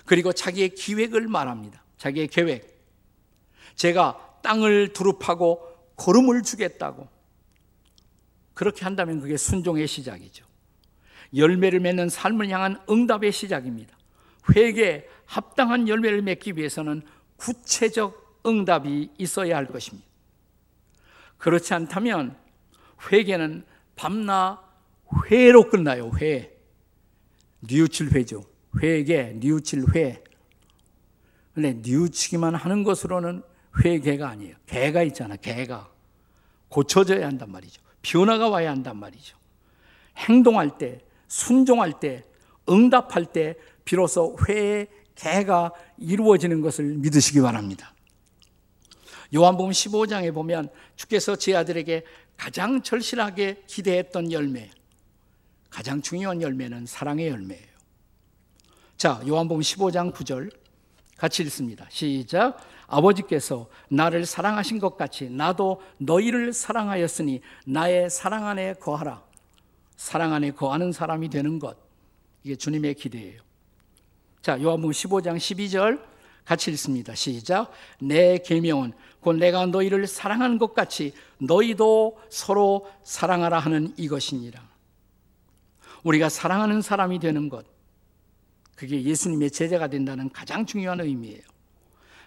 그리고 0.04 0.32
자기의 0.32 0.70
기획을 0.70 1.28
말합니다. 1.28 1.82
자기의 1.98 2.28
계획. 2.28 2.74
제가 3.74 4.38
땅을 4.42 4.92
두릅하고 4.92 5.66
거름을 5.96 6.42
주겠다고. 6.42 7.08
그렇게 8.52 8.84
한다면 8.84 9.20
그게 9.20 9.36
순종의 9.36 9.88
시작이죠. 9.88 10.44
열매를 11.34 11.80
맺는 11.80 12.08
삶을 12.08 12.48
향한 12.50 12.80
응답의 12.88 13.32
시작입니다. 13.32 13.96
회개 14.54 15.08
합당한 15.26 15.88
열매를 15.88 16.22
맺기 16.22 16.52
위해서는 16.56 17.02
구체적 17.36 18.42
응답이 18.46 19.10
있어야 19.18 19.56
할 19.56 19.66
것입니다. 19.66 20.13
그렇지 21.44 21.74
않다면 21.74 22.34
회개는 23.12 23.66
밤낮 23.96 24.60
회로 25.30 25.68
끝나요. 25.68 26.10
회. 26.18 26.56
뉘우칠 27.60 28.12
회죠. 28.12 28.44
회개, 28.82 29.34
뉘우칠 29.36 29.84
회. 29.94 30.24
근데 31.52 31.74
뉘우치기만 31.74 32.54
하는 32.54 32.82
것으로는 32.82 33.42
회개가 33.84 34.26
아니에요. 34.26 34.56
개가 34.64 35.02
있잖아. 35.02 35.36
개가 35.36 35.90
고쳐져야 36.70 37.26
한단 37.26 37.52
말이죠. 37.52 37.82
변화가 38.00 38.48
와야 38.48 38.70
한단 38.70 38.96
말이죠. 38.96 39.36
행동할 40.16 40.78
때, 40.78 41.02
순종할 41.28 42.00
때, 42.00 42.24
응답할 42.70 43.26
때 43.26 43.56
비로소 43.84 44.34
회의 44.48 44.88
개가 45.14 45.72
이루어지는 45.98 46.62
것을 46.62 46.84
믿으시기 46.96 47.42
바랍니다. 47.42 47.93
요한복음 49.34 49.72
15장에 49.72 50.32
보면 50.32 50.68
주께서 50.94 51.34
제 51.34 51.56
아들에게 51.56 52.04
가장 52.36 52.82
절실하게 52.82 53.64
기대했던 53.66 54.30
열매, 54.30 54.70
가장 55.70 56.00
중요한 56.00 56.40
열매는 56.40 56.86
사랑의 56.86 57.28
열매예요. 57.28 57.74
자, 58.96 59.20
요한복음 59.26 59.60
15장 59.60 60.12
9절 60.12 60.50
같이 61.16 61.42
읽습니다. 61.42 61.86
시작. 61.90 62.58
아버지께서 62.86 63.68
나를 63.88 64.24
사랑하신 64.26 64.78
것 64.78 64.96
같이 64.96 65.28
나도 65.30 65.80
너희를 65.98 66.52
사랑하였으니 66.52 67.40
나의 67.66 68.10
사랑 68.10 68.46
안에 68.46 68.74
거하라. 68.74 69.22
사랑 69.96 70.32
안에 70.32 70.52
거하는 70.52 70.92
사람이 70.92 71.28
되는 71.28 71.58
것. 71.58 71.76
이게 72.44 72.54
주님의 72.54 72.94
기대예요. 72.94 73.42
자, 74.42 74.60
요한복음 74.60 74.92
15장 74.92 75.36
12절 75.36 76.13
같이 76.44 76.70
읽습니다. 76.72 77.14
시작. 77.14 77.72
내 78.00 78.38
계명은 78.38 78.92
곧 79.20 79.34
내가 79.34 79.66
너희를 79.66 80.06
사랑하는 80.06 80.58
것 80.58 80.74
같이 80.74 81.14
너희도 81.38 82.18
서로 82.28 82.86
사랑하라 83.02 83.58
하는 83.58 83.94
이것이니라. 83.96 84.60
우리가 86.02 86.28
사랑하는 86.28 86.82
사람이 86.82 87.18
되는 87.18 87.48
것. 87.48 87.64
그게 88.76 89.02
예수님의 89.02 89.50
제자가 89.50 89.88
된다는 89.88 90.30
가장 90.30 90.66
중요한 90.66 91.00
의미예요. 91.00 91.40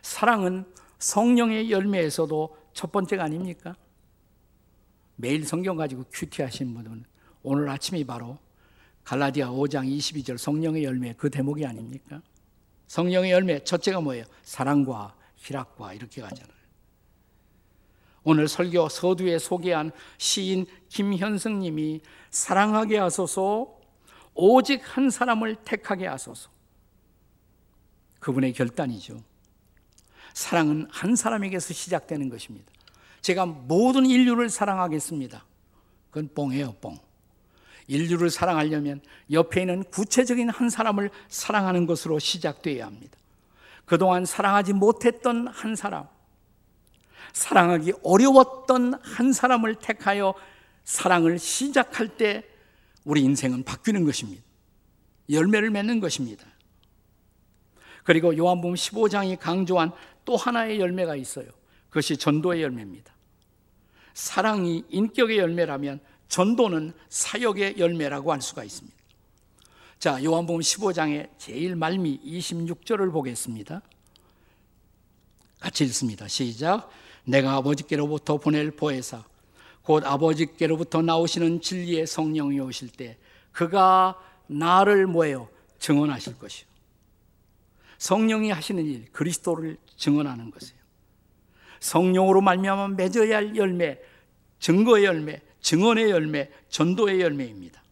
사랑은 0.01 0.65
성령의 0.97 1.69
열매에서도 1.69 2.57
첫 2.73 2.91
번째가 2.91 3.23
아닙니까? 3.23 3.75
매일 5.15 5.45
성경 5.45 5.75
가지고 5.75 6.05
큐티 6.11 6.41
하신 6.41 6.73
분은 6.73 7.05
오늘 7.43 7.69
아침이 7.69 8.03
바로 8.03 8.37
갈라디아 9.03 9.49
5장 9.49 9.87
22절 9.87 10.37
성령의 10.37 10.83
열매 10.83 11.13
그 11.13 11.29
대목이 11.29 11.65
아닙니까? 11.65 12.21
성령의 12.87 13.31
열매 13.31 13.63
첫째가 13.63 14.01
뭐예요? 14.01 14.25
사랑과 14.43 15.15
희락과 15.35 15.93
이렇게 15.93 16.21
가잖아요. 16.21 16.57
오늘 18.23 18.47
설교 18.47 18.89
서두에 18.89 19.39
소개한 19.39 19.91
시인 20.17 20.65
김현승 20.89 21.59
님이 21.59 22.01
사랑하게 22.29 22.97
하소서 22.97 23.77
오직 24.33 24.81
한 24.83 25.09
사람을 25.09 25.55
택하게 25.63 26.07
하소서. 26.07 26.49
그분의 28.19 28.53
결단이죠. 28.53 29.23
사랑은 30.33 30.87
한 30.91 31.15
사람에게서 31.15 31.73
시작되는 31.73 32.29
것입니다. 32.29 32.71
제가 33.21 33.45
모든 33.45 34.05
인류를 34.05 34.49
사랑하겠습니다. 34.49 35.45
그건 36.11 36.29
뻥이에요, 36.33 36.73
뻥. 36.81 36.99
인류를 37.87 38.29
사랑하려면 38.29 39.01
옆에 39.31 39.61
있는 39.61 39.83
구체적인 39.85 40.49
한 40.49 40.69
사람을 40.69 41.09
사랑하는 41.29 41.85
것으로 41.85 42.19
시작되어야 42.19 42.85
합니다. 42.85 43.17
그동안 43.85 44.25
사랑하지 44.25 44.73
못했던 44.73 45.47
한 45.47 45.75
사람, 45.75 46.07
사랑하기 47.33 47.93
어려웠던 48.03 48.95
한 49.01 49.33
사람을 49.33 49.75
택하여 49.75 50.33
사랑을 50.83 51.39
시작할 51.39 52.17
때 52.17 52.43
우리 53.05 53.21
인생은 53.21 53.63
바뀌는 53.63 54.05
것입니다. 54.05 54.43
열매를 55.29 55.69
맺는 55.69 55.99
것입니다. 55.99 56.45
그리고 58.03 58.35
요한복음 58.37 58.75
15장이 58.75 59.37
강조한 59.39 59.91
또 60.25 60.35
하나의 60.35 60.79
열매가 60.79 61.15
있어요. 61.15 61.47
그것이 61.89 62.17
전도의 62.17 62.61
열매입니다. 62.61 63.13
사랑이 64.13 64.83
인격의 64.89 65.37
열매라면 65.37 65.99
전도는 66.29 66.93
사역의 67.09 67.77
열매라고 67.77 68.31
할 68.31 68.41
수가 68.41 68.63
있습니다. 68.63 68.97
자, 69.99 70.23
요한복음 70.23 70.61
15장의 70.61 71.29
제일 71.37 71.75
말미 71.75 72.19
26절을 72.23 73.11
보겠습니다. 73.11 73.81
같이 75.59 75.85
읽습니다. 75.85 76.27
시작. 76.27 76.89
내가 77.23 77.55
아버지께로부터 77.55 78.37
보낼 78.37 78.71
보혜사 78.71 79.23
곧 79.81 80.05
아버지께로부터 80.05 81.01
나오시는 81.01 81.61
진리의 81.61 82.07
성령이 82.07 82.59
오실 82.59 82.89
때 82.89 83.17
그가 83.51 84.21
나를 84.47 85.07
뭐예요? 85.07 85.49
증언하실 85.79 86.37
것이요. 86.37 86.67
성령이 87.97 88.51
하시는 88.51 88.85
일, 88.85 89.11
그리스도를 89.11 89.77
증언하는 89.95 90.51
것이에요. 90.51 90.77
성령으로 91.79 92.41
말미암아 92.41 92.89
맺어야 92.89 93.37
할 93.37 93.55
열매, 93.55 93.97
증거의 94.59 95.05
열매, 95.05 95.41
증언의 95.67 96.11
열매, 96.11 96.49
전도의 96.69 97.19
열매입니다. 97.19 97.83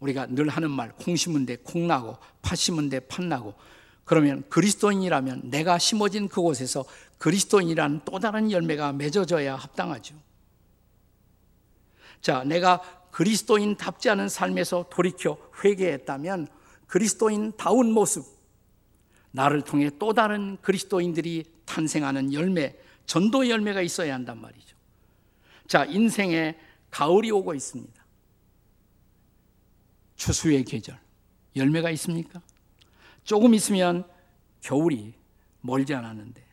우리가 0.00 0.26
늘 0.26 0.50
하는 0.50 0.70
말, 0.70 0.92
콩 0.92 1.16
심은 1.16 1.46
데 1.46 1.56
콩 1.56 1.86
나고, 1.86 2.18
팥 2.42 2.54
심은 2.54 2.90
데 2.90 3.00
팥 3.00 3.24
나고, 3.24 3.54
그러면 4.04 4.44
그리스도인이라면 4.50 5.48
내가 5.48 5.78
심어진 5.78 6.28
그곳에서 6.28 6.84
그리스도인이라는 7.16 8.02
또 8.04 8.18
다른 8.18 8.52
열매가 8.52 8.92
맺어져야 8.92 9.56
합당하죠. 9.56 10.14
자, 12.20 12.44
내가 12.44 12.82
그리스도인답지 13.10 14.10
않은 14.10 14.28
삶에서 14.28 14.90
돌이켜 14.90 15.38
회개했다면 15.64 16.46
그리스도인다운 16.88 17.90
모습, 17.90 18.26
나를 19.30 19.62
통해 19.62 19.88
또 19.98 20.12
다른 20.12 20.58
그리스도인들이 20.60 21.54
탄생하는 21.64 22.34
열매, 22.34 22.76
전도 23.06 23.48
열매가 23.48 23.80
있어야 23.80 24.12
한단 24.12 24.42
말이죠. 24.42 24.69
자, 25.70 25.84
인생에 25.84 26.56
가을이 26.90 27.30
오고 27.30 27.54
있습니다. 27.54 28.04
추수의 30.16 30.64
계절. 30.64 30.98
열매가 31.54 31.90
있습니까? 31.90 32.42
조금 33.22 33.54
있으면 33.54 34.02
겨울이 34.62 35.14
멀지 35.60 35.94
않았는데. 35.94 36.44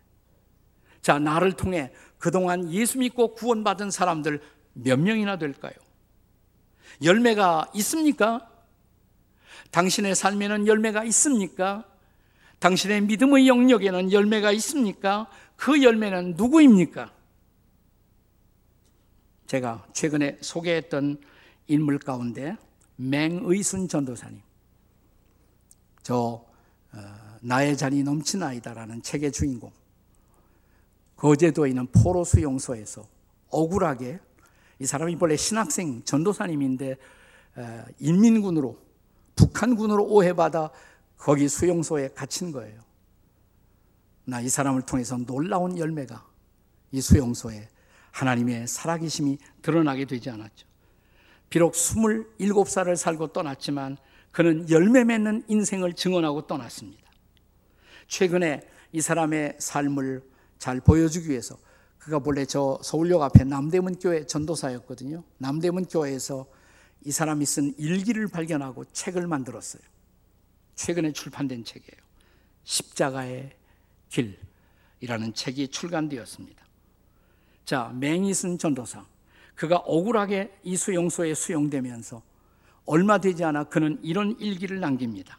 자, 1.01 1.17
나를 1.17 1.53
통해 1.53 1.91
그동안 2.19 2.71
예수 2.71 2.99
믿고 2.99 3.33
구원받은 3.33 3.89
사람들 3.89 4.39
몇 4.73 4.99
명이나 4.99 5.39
될까요? 5.39 5.73
열매가 7.01 7.71
있습니까? 7.73 8.47
당신의 9.71 10.13
삶에는 10.13 10.67
열매가 10.67 11.03
있습니까? 11.05 11.85
당신의 12.59 13.01
믿음의 13.01 13.47
영역에는 13.47 14.11
열매가 14.11 14.51
있습니까? 14.51 15.27
그 15.55 15.81
열매는 15.81 16.35
누구입니까? 16.37 17.16
제가 19.47 19.87
최근에 19.93 20.37
소개했던 20.41 21.17
인물 21.67 21.99
가운데 21.99 22.57
맹의순 22.97 23.87
전도사님, 23.87 24.41
저 26.03 26.45
어, 26.93 26.99
나의 27.41 27.77
잔이 27.77 28.03
넘친 28.03 28.43
아이다라는 28.43 29.01
책의 29.01 29.31
주인공, 29.31 29.71
거제도에 31.15 31.69
있는 31.69 31.87
포로 31.87 32.23
수용소에서 32.23 33.07
억울하게 33.49 34.19
이 34.79 34.85
사람이 34.85 35.17
원래 35.19 35.35
신학생 35.35 36.03
전도사님인데 36.03 36.97
어, 37.55 37.85
인민군으로 37.99 38.77
북한군으로 39.35 40.05
오해받아 40.05 40.71
거기 41.17 41.47
수용소에 41.47 42.09
갇힌 42.09 42.51
거예요. 42.51 42.81
나 44.25 44.41
이 44.41 44.49
사람을 44.49 44.81
통해서 44.81 45.15
놀라운 45.17 45.77
열매가 45.77 46.25
이 46.91 46.99
수용소에 46.99 47.69
하나님의 48.11 48.67
살아계심이 48.67 49.37
드러나게 49.61 50.05
되지 50.05 50.29
않았죠. 50.29 50.67
비록 51.49 51.73
27살을 51.73 52.95
살고 52.95 53.27
떠났지만 53.27 53.97
그는 54.31 54.69
열매 54.69 55.03
맺는 55.03 55.43
인생을 55.47 55.93
증언하고 55.93 56.47
떠났습니다. 56.47 57.03
최근에 58.07 58.61
이 58.91 59.01
사람의 59.01 59.55
삶을 59.59 60.23
잘 60.57 60.79
보여주기 60.79 61.29
위해서 61.29 61.57
그가 61.97 62.19
본래 62.19 62.45
저 62.45 62.79
서울역 62.83 63.21
앞에 63.21 63.43
남대문 63.43 63.99
교회 63.99 64.25
전도사였거든요. 64.25 65.23
남대문 65.37 65.85
교회에서 65.85 66.45
이 67.03 67.11
사람이 67.11 67.45
쓴 67.45 67.73
일기를 67.77 68.27
발견하고 68.27 68.85
책을 68.85 69.27
만들었어요. 69.27 69.81
최근에 70.75 71.11
출판된 71.11 71.63
책이에요. 71.63 72.01
십자가의 72.63 73.55
길이라는 74.09 75.33
책이 75.33 75.69
출간되었습니다. 75.69 76.66
자, 77.67 77.91
맹이슨 77.95 78.57
전도사. 78.57 79.05
그가 79.53 79.75
억울하게 79.75 80.57
이 80.63 80.77
수용소에 80.77 81.33
수용되면서 81.33 82.21
얼마 82.85 83.17
되지 83.17 83.43
않아 83.43 83.65
그는 83.65 83.99
이런 84.01 84.39
일기를 84.39 84.79
남깁니다. 84.79 85.37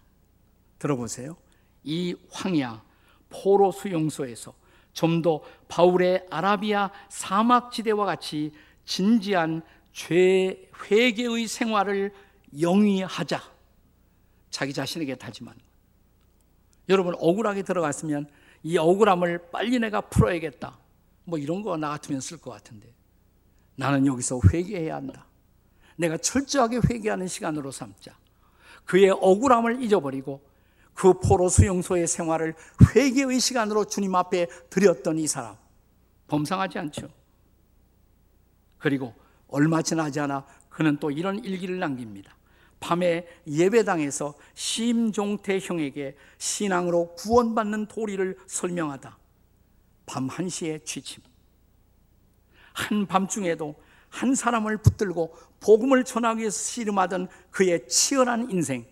들어보세요. 0.79 1.38
이 1.85 2.14
황야 2.31 2.83
포로 3.31 3.73
수용소에서 3.73 4.53
좀 4.93 5.23
더 5.23 5.41
바울의 5.69 6.27
아라비아 6.29 6.91
사막 7.09 7.73
지대와 7.73 8.05
같이 8.05 8.53
진지한 8.85 9.62
죄 9.95 10.69
회개의 10.85 11.47
생활을 11.47 12.12
영위하자. 12.61 13.41
자기 14.51 14.75
자신에게 14.75 15.14
다짐한 15.14 15.55
여러분 16.91 17.14
억울하게 17.17 17.62
들어갔으면 17.62 18.29
이 18.64 18.77
억울함을 18.77 19.51
빨리 19.51 19.79
내가 19.79 20.03
풀어야겠다. 20.03 20.77
뭐 21.29 21.38
이런 21.38 21.62
거 21.62 21.77
나 21.77 21.91
같으면 21.91 22.23
쓸 22.23 22.38
것 22.38 22.51
같은데 22.51 22.95
나는 23.77 24.07
여기서 24.07 24.41
회개해야 24.51 24.97
한다. 24.97 25.27
내가 25.97 26.17
철저하게 26.17 26.81
회개하는 26.88 27.29
시간으로 27.29 27.71
삼자. 27.71 28.17
그의 28.87 29.11
억울함을 29.11 29.83
잊어버리고 29.83 30.43
그 30.95 31.12
포로 31.21 31.51
수용소의 31.51 32.07
생활을 32.07 32.55
회개의 32.95 33.41
시간으로 33.41 33.85
주님 33.85 34.14
앞에 34.14 34.47
드렸던 34.71 35.19
이 35.19 35.27
사람 35.27 35.57
범상하지 36.29 36.79
않죠. 36.79 37.09
그리고 38.79 39.14
얼마 39.49 39.83
지나지 39.83 40.21
않아 40.21 40.47
그는 40.71 40.97
또 40.97 41.11
이런 41.11 41.45
일기를 41.45 41.79
남깁니다. 41.79 42.37
밤에 42.81 43.27
예배당에서 43.47 44.35
심종태 44.55 45.59
형에게 45.59 46.17
신앙으로 46.38 47.14
구원받는 47.17 47.87
도리를 47.87 48.38
설명하다. 48.47 49.17
밤 50.09 50.27
1시에 50.27 50.85
취침. 50.85 51.23
한밤중에도 52.73 53.75
한 54.09 54.35
사람을 54.35 54.79
붙들고 54.79 55.37
복음을 55.61 56.03
전하기 56.05 56.40
위해서 56.40 56.59
씨름하던 56.59 57.29
그의 57.51 57.87
치열한 57.88 58.51
인생. 58.51 58.87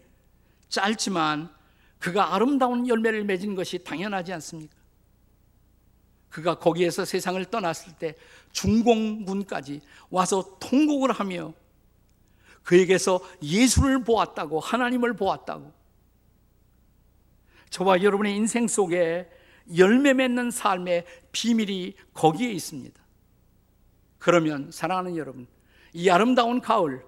짧지만 0.69 1.51
그가 1.99 2.35
아름다운 2.35 2.87
열매를 2.87 3.25
맺은 3.25 3.55
것이 3.55 3.83
당연하지 3.83 4.33
않습니까? 4.35 4.75
그가 6.29 6.59
거기에서 6.59 7.05
세상을 7.05 7.43
떠났을 7.47 7.95
때 7.95 8.15
중공군까지 8.53 9.81
와서 10.11 10.59
통곡을 10.61 11.13
하며 11.13 11.55
그에게서 12.63 13.21
예수를 13.43 14.05
보았다고 14.05 14.61
하나님을 14.61 15.15
보았다고 15.15 15.73
저와 17.71 18.03
여러분의 18.03 18.37
인생 18.37 18.69
속에 18.69 19.31
열매 19.77 20.13
맺는 20.13 20.51
삶의 20.51 21.05
비밀이 21.33 21.95
거기에 22.13 22.51
있습니다. 22.53 23.01
그러면 24.19 24.71
사랑하는 24.71 25.17
여러분, 25.17 25.47
이 25.93 26.11
아름다운 26.11 26.61
가을 26.61 27.05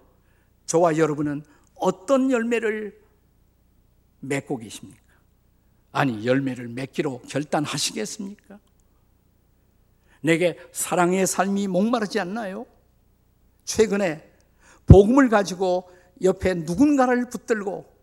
저와 0.67 0.97
여러분은 0.97 1.45
어떤 1.75 2.31
열매를 2.31 2.99
맺고 4.21 4.59
계십니까? 4.59 5.03
아니, 5.93 6.27
열매를 6.27 6.69
맺기로 6.69 7.23
결단하시겠습니까? 7.29 8.59
내게 10.21 10.59
사랑의 10.73 11.27
삶이 11.27 11.69
목마르지 11.69 12.19
않나요? 12.21 12.67
최근에 13.65 14.29
복음을 14.87 15.29
가지고 15.29 15.91
옆에 16.23 16.55
누군가를 16.55 17.29
붙들고 17.29 17.99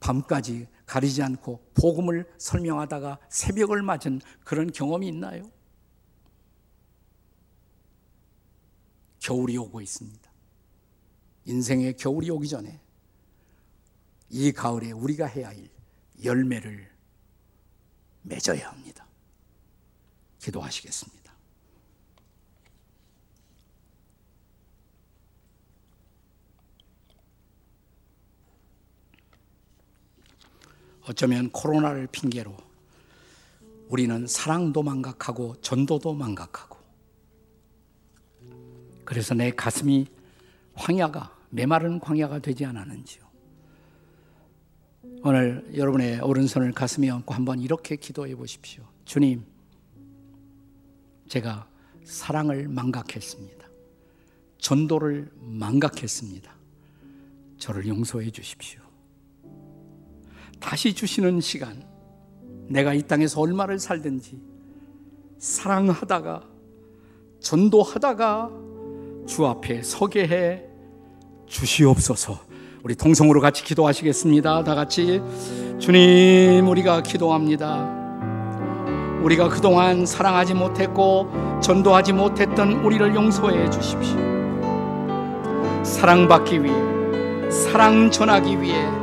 밤까지 0.00 0.66
가리지 0.92 1.22
않고 1.22 1.70
복음을 1.72 2.30
설명하다가 2.36 3.18
새벽을 3.30 3.80
맞은 3.80 4.20
그런 4.44 4.70
경험이 4.70 5.08
있나요? 5.08 5.50
겨울이 9.18 9.56
오고 9.56 9.80
있습니다. 9.80 10.30
인생의 11.46 11.96
겨울이 11.96 12.28
오기 12.28 12.46
전에 12.46 12.78
이 14.28 14.52
가을에 14.52 14.92
우리가 14.92 15.24
해야 15.24 15.48
할 15.48 15.66
열매를 16.22 16.90
맺어야 18.20 18.68
합니다. 18.68 19.06
기도하시겠습니다. 20.40 21.21
어쩌면 31.08 31.50
코로나를 31.50 32.06
핑계로 32.08 32.56
우리는 33.88 34.26
사랑도 34.26 34.82
망각하고 34.82 35.60
전도도 35.60 36.14
망각하고 36.14 36.78
그래서 39.04 39.34
내 39.34 39.50
가슴이 39.50 40.06
황야가 40.74 41.36
메마른 41.50 42.00
광야가 42.00 42.38
되지 42.38 42.64
않았는지요. 42.64 43.22
오늘 45.24 45.70
여러분의 45.76 46.20
오른손을 46.20 46.72
가슴에 46.72 47.08
얹고 47.10 47.34
한번 47.34 47.60
이렇게 47.60 47.96
기도해 47.96 48.34
보십시오. 48.34 48.82
주님, 49.04 49.44
제가 51.28 51.68
사랑을 52.04 52.68
망각했습니다. 52.68 53.68
전도를 54.58 55.30
망각했습니다. 55.40 56.52
저를 57.58 57.86
용서해 57.86 58.30
주십시오. 58.30 58.81
다시 60.62 60.94
주시는 60.94 61.40
시간, 61.40 61.82
내가 62.68 62.94
이 62.94 63.02
땅에서 63.02 63.40
얼마를 63.40 63.78
살든지 63.78 64.40
사랑하다가 65.38 66.42
전도하다가 67.40 68.50
주 69.26 69.44
앞에 69.46 69.82
서게 69.82 70.26
해 70.28 70.62
주시옵소서. 71.46 72.38
우리 72.84 72.94
통성으로 72.94 73.40
같이 73.40 73.64
기도하시겠습니다. 73.64 74.64
다 74.64 74.74
같이 74.74 75.20
주님 75.78 76.68
우리가 76.68 77.02
기도합니다. 77.02 78.00
우리가 79.22 79.48
그동안 79.48 80.06
사랑하지 80.06 80.54
못했고 80.54 81.28
전도하지 81.60 82.12
못했던 82.12 82.84
우리를 82.84 83.14
용서해 83.14 83.68
주십시오. 83.70 84.16
사랑받기 85.84 86.62
위해 86.62 87.50
사랑 87.50 88.10
전하기 88.10 88.60
위해 88.60 89.01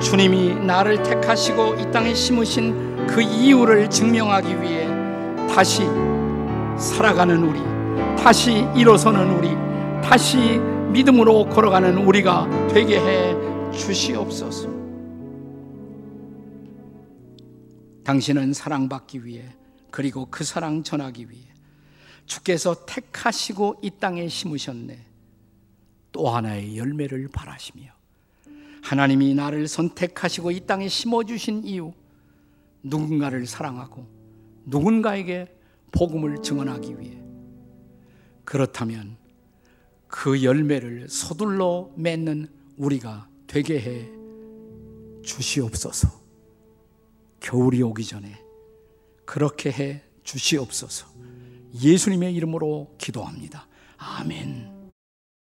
주님이 0.00 0.54
나를 0.66 1.02
택하시고 1.02 1.76
이 1.76 1.90
땅에 1.90 2.14
심으신 2.14 3.06
그 3.06 3.22
이유를 3.22 3.88
증명하기 3.88 4.60
위해 4.60 4.86
다시 5.48 5.82
살아가는 6.78 7.42
우리, 7.42 7.60
다시 8.22 8.66
일어서는 8.76 9.30
우리, 9.38 9.48
다시 10.02 10.58
믿음으로 10.92 11.48
걸어가는 11.48 11.96
우리가 11.96 12.68
되게 12.68 12.98
해 12.98 13.34
주시옵소서. 13.72 14.68
당신은 18.04 18.52
사랑받기 18.52 19.24
위해 19.24 19.44
그리고 19.90 20.26
그 20.30 20.44
사랑 20.44 20.82
전하기 20.82 21.30
위해 21.30 21.42
주께서 22.26 22.84
택하시고 22.86 23.76
이 23.82 23.90
땅에 23.98 24.28
심으셨네. 24.28 25.06
또 26.12 26.28
하나의 26.28 26.78
열매를 26.78 27.28
바라시며 27.32 27.95
하나님이 28.86 29.34
나를 29.34 29.66
선택하시고 29.66 30.52
이 30.52 30.60
땅에 30.60 30.86
심어주신 30.86 31.64
이유 31.64 31.92
누군가를 32.84 33.44
사랑하고 33.44 34.06
누군가에게 34.64 35.52
복음을 35.90 36.40
증언하기 36.40 37.00
위해 37.00 37.20
그렇다면 38.44 39.16
그 40.06 40.44
열매를 40.44 41.08
서둘러 41.08 41.90
맺는 41.96 42.48
우리가 42.76 43.28
되게 43.48 43.80
해 43.80 44.08
주시옵소서. 45.24 46.08
겨울이 47.40 47.82
오기 47.82 48.04
전에 48.04 48.40
그렇게 49.24 49.72
해 49.72 50.02
주시옵소서. 50.22 51.08
예수님의 51.74 52.32
이름으로 52.36 52.94
기도합니다. 52.98 53.66
아멘. 53.96 54.75